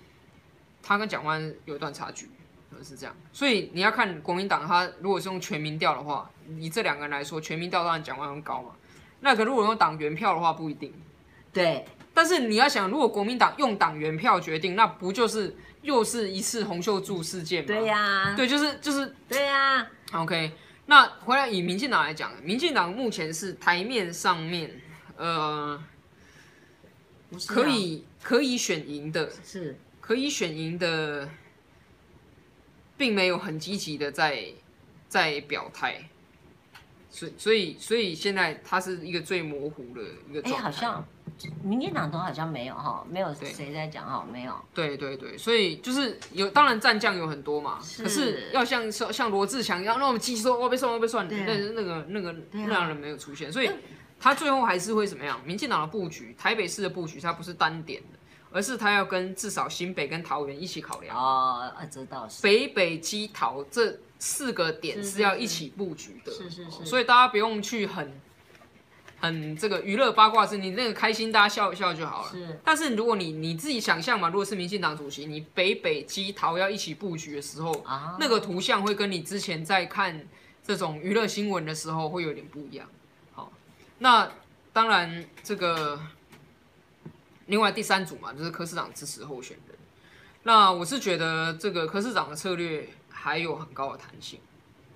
[0.84, 2.30] 他跟蒋万有一段差距，
[2.84, 3.16] 是这样。
[3.32, 8.72] 所以你要看国民党，他如果是用全民调的话，以这两个人来说，全民调当然蒋万很高嘛。
[9.22, 10.94] 那可如果用党员票的话，不一定。
[11.52, 15.56] 对，但是你要想，如果国民党用党员票决定，那不就是？
[15.82, 17.68] 又是一次洪秀柱事件吗？
[17.68, 19.92] 对呀、啊，对，就是就是对呀、啊。
[20.12, 20.52] OK，
[20.88, 24.70] 那回来以民进党来讲，民进党目前是台面上面，
[25.16, 25.82] 呃，
[27.48, 31.30] 可以可以选赢的，是可以选赢的，
[32.98, 34.48] 并没有很积极的在
[35.08, 36.10] 在表态，
[37.10, 40.64] 所以所以所以现在它是一个最模糊的一个状态。
[40.64, 41.08] 好像。
[41.64, 44.54] 民进党都好像没有哈，没有谁在讲哈，没有。
[44.74, 48.04] 对对对，所以就是有，当然战将有很多嘛，是。
[48.04, 53.70] 可是要像说像罗志强一样那么急说我被算我被算，但是那个那个那样人没有出现，所以
[54.20, 55.40] 他最后还是会怎么样？
[55.46, 58.20] 民进党的布局，台北市的布局，它不是单点的，
[58.52, 61.16] 而是他要跟至少新北跟桃园一起考量。
[61.18, 62.42] 哦，知道是。
[62.42, 68.12] 北北基桃这四个点是要一起布局的，是是是，所以大家不用去很。
[69.20, 72.32] 很这个娱乐八卦是，你那个开心，大家笑一笑就好了。
[72.32, 80.26] 是，但是如果你你自己想象嘛，如果是民进党主席，你北北基桃要一起布局的时候，啊，那个图像会跟你之前在看
[80.64, 82.88] 这种娱乐新闻的时候会有点不一样。
[83.34, 83.52] 好，
[83.98, 84.32] 那
[84.72, 86.00] 当然这个
[87.48, 89.78] 另外第三组嘛，就是柯市长支持候选人。
[90.44, 94.40] 那我是觉得这个柯市长的策略还有很高的弹性，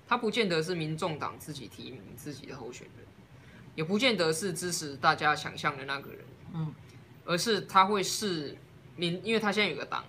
[0.08, 3.03] 他不见得是民众党自己提名自己的候选人。
[3.74, 6.20] 也不见得是支持大家想象的那个人，
[6.54, 6.74] 嗯，
[7.24, 8.56] 而是他会视
[8.96, 10.04] 民，因为他现在有个党，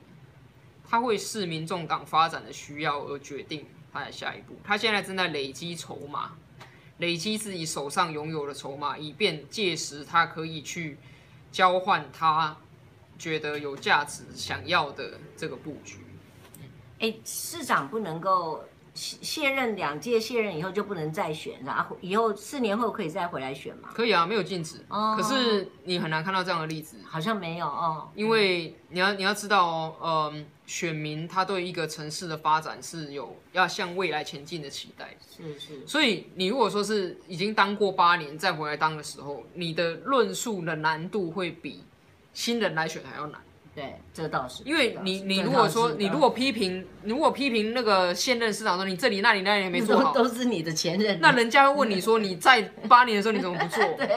[0.87, 4.55] 他会视民众党发展的需要而决定他的下一步。
[4.63, 6.35] 他现在正在累积筹码，
[6.99, 10.97] 累积自己手上拥有的筹码，以便届时他可以去
[11.51, 12.55] 交换他
[13.17, 15.99] 觉得有价值、想要的这个布局。
[16.99, 18.63] 哎、欸，市长不能够。
[18.95, 23.89] 卸任两届，卸任以后就不能再选，然后以后四年后可以再回来选吗？
[23.93, 24.77] 可以啊，没有禁止。
[24.87, 25.17] 哦。
[25.19, 28.09] 可是你很难看到这样的例子，好像没有哦。
[28.15, 35.13] 因为你要你要知道哦，嗯，选民他对一个城市的发展是有要向未来前进的期待。
[35.29, 35.85] 是是。
[35.85, 41.83] 所以你如果说是已经当过八年再回来当的时候，你的论述的难度会比
[42.33, 43.41] 新人来选还要难。
[43.75, 53.83] 对，这倒是，因为你你如果说你如果批评，你如果批评那个现任市长说你这里那里那里也没做好，都是你的前任，那人家会问你说你在八年的时候你怎么不做？
[53.99, 54.07] 对，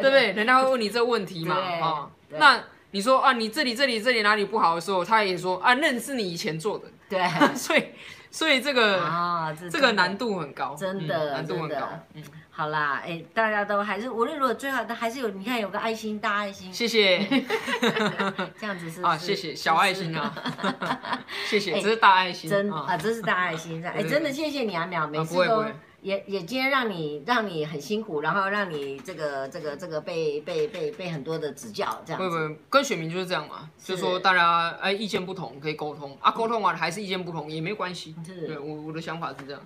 [0.00, 0.30] 对不对？
[0.32, 1.56] 人家会问你这个问题嘛？
[1.56, 2.62] 啊，那
[2.92, 6.84] 你说啊，你这里这里这里哪里不好的时候，他也说啊，那是你以前做的。
[7.08, 7.20] 对，
[7.56, 7.84] 所以
[8.30, 11.88] 所以这个啊，这个难度很高，真的难度很高。
[12.14, 12.22] 嗯。
[12.58, 17.24] 好啦，哎、欸，大家都还是无论如果最好的还是有，你看有个爱心，大爱心，谢谢，
[18.58, 20.34] 这样子是，是啊，谢谢小爱心啊，
[21.46, 25.66] 谢谢，这是大爱心，真啊，这是大爱心，哎、欸，真的谢谢你啊，淼，每次都
[26.00, 33.92] 也也今天让你让你很辛苦，然后让你这个这个这个被被被被很多的指教，这样，不不，跟选民就是这样嘛，是。
[33.92, 36.18] 就是说大家哎意见不同可以沟通。
[36.20, 38.48] 啊，沟通完还是意见不同也没关系，是。
[38.48, 39.62] 对我我的想法是这样。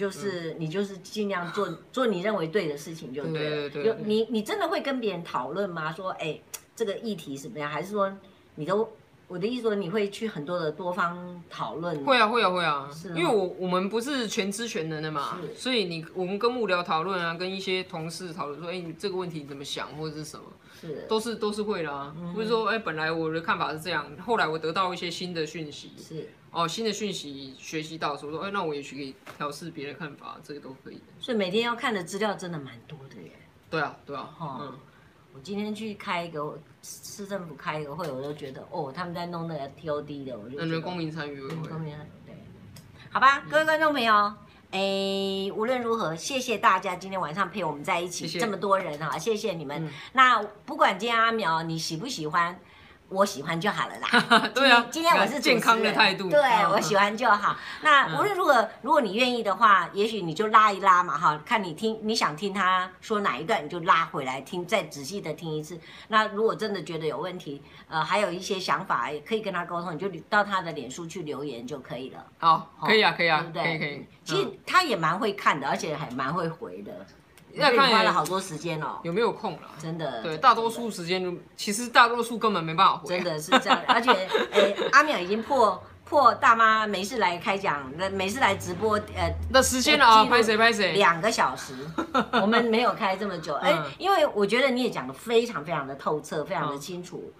[0.00, 3.50] 就是你就是尽量做 做你认为对的事情就对了。
[3.50, 3.84] 对对对。
[3.84, 5.92] 有你你真的会跟别人讨论吗？
[5.92, 6.40] 说哎，
[6.74, 7.70] 这个议题怎么样？
[7.70, 8.10] 还是说
[8.54, 8.88] 你都
[9.30, 12.04] 我的意思说，你会去很多的多方讨论？
[12.04, 12.90] 会啊，会啊，会啊。
[12.92, 20.46] 是，因为我我们不是全知全能的嘛，所以你我们跟幕僚讨论啊，跟一些同事讨论说，哎，你这个问题怎么想，或者是什么，
[20.80, 22.16] 是，都是都是会啦啊。
[22.34, 31.02] 不是说，哎，本来我的看法是这样，后来我得到一些新的讯息，是，哦，新的讯息学习到，说说，哎，那我也去可以调试别的看法，这个都可以的。
[31.20, 33.30] 所以每天要看的资料真的蛮多的耶。
[33.70, 34.76] 对啊，对啊，嗯。
[35.32, 42.34] 我今天去开一个市政府开一个会，我都觉得哦，他们在弄那个 TOD 的，我就觉得公民参与会，公民参与对，
[43.10, 44.14] 好吧，各位观众朋友，
[44.70, 49.84] 哎、嗯，无论如何，谢谢大家今天晚上陪我们在一起，谢谢这么多人哈，谢谢你们。
[49.84, 52.58] 嗯、那不管今天阿苗你喜不喜欢。
[53.10, 54.48] 我喜欢就好了啦。
[54.54, 56.30] 对啊，今天我是健康的态度。
[56.30, 56.40] 对，
[56.72, 57.56] 我喜欢就好。
[57.82, 65.78] 那无论如何，如果你愿意的话，也许你就拉一拉嘛，哈，看你听你想听他说哪一段，你就拉回来听，再仔细的听一次。
[66.08, 72.24] 那如果真的觉得有问题，呃，还有一些想法也可以跟他沟通，你就到他的脸书去留言就可以了。
[72.38, 73.64] 好，可以啊，可以啊，对不对？
[73.64, 74.06] 可以可以。
[74.24, 76.92] 其实他也蛮会看的，而且还蛮会回的。
[77.54, 79.68] 要看花了好多时间哦，有没有空了？
[79.80, 83.08] 真的，对，大多数时间其实大多数根本没办法回。
[83.08, 84.10] 真的是这样的，而且，
[84.52, 91.74] 哎，阿淼已经破破大妈没事来开讲，那没事来直播，呃，那时间了啊，拍谁拍谁，两个小时，
[92.32, 97.32] 我们没有开这么久， 哎，因为我觉得你也讲的非常非常的透彻，非常的清楚。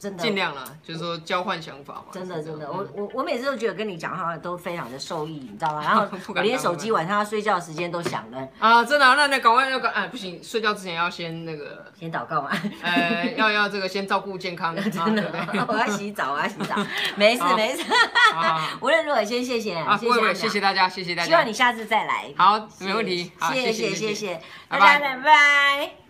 [0.00, 2.04] 真的尽量了，就是说交换想法嘛。
[2.10, 5.82] 真的真的，我我我每次都觉得跟你讲话都非常的受益，你知道吗？
[5.84, 8.48] 然后我连手机晚上要睡觉的时间都响了。
[8.58, 9.04] 啊，真的？
[9.14, 12.50] 那那赶快要赶，哎，不行，睡觉之前要先那个，先祷告嘛。
[12.82, 14.74] 呃，要要这个先照顾健康。
[14.90, 15.22] 真的，
[15.68, 16.74] 我要洗澡，我要洗澡。
[17.16, 17.84] 没事没事。
[18.80, 21.28] 无论如何，先谢谢，谢谢谢谢大家，谢谢大家。
[21.28, 22.32] 希望你下次再来。
[22.38, 23.30] 好，没问题。
[23.52, 26.09] 谢谢谢谢，大家拜拜。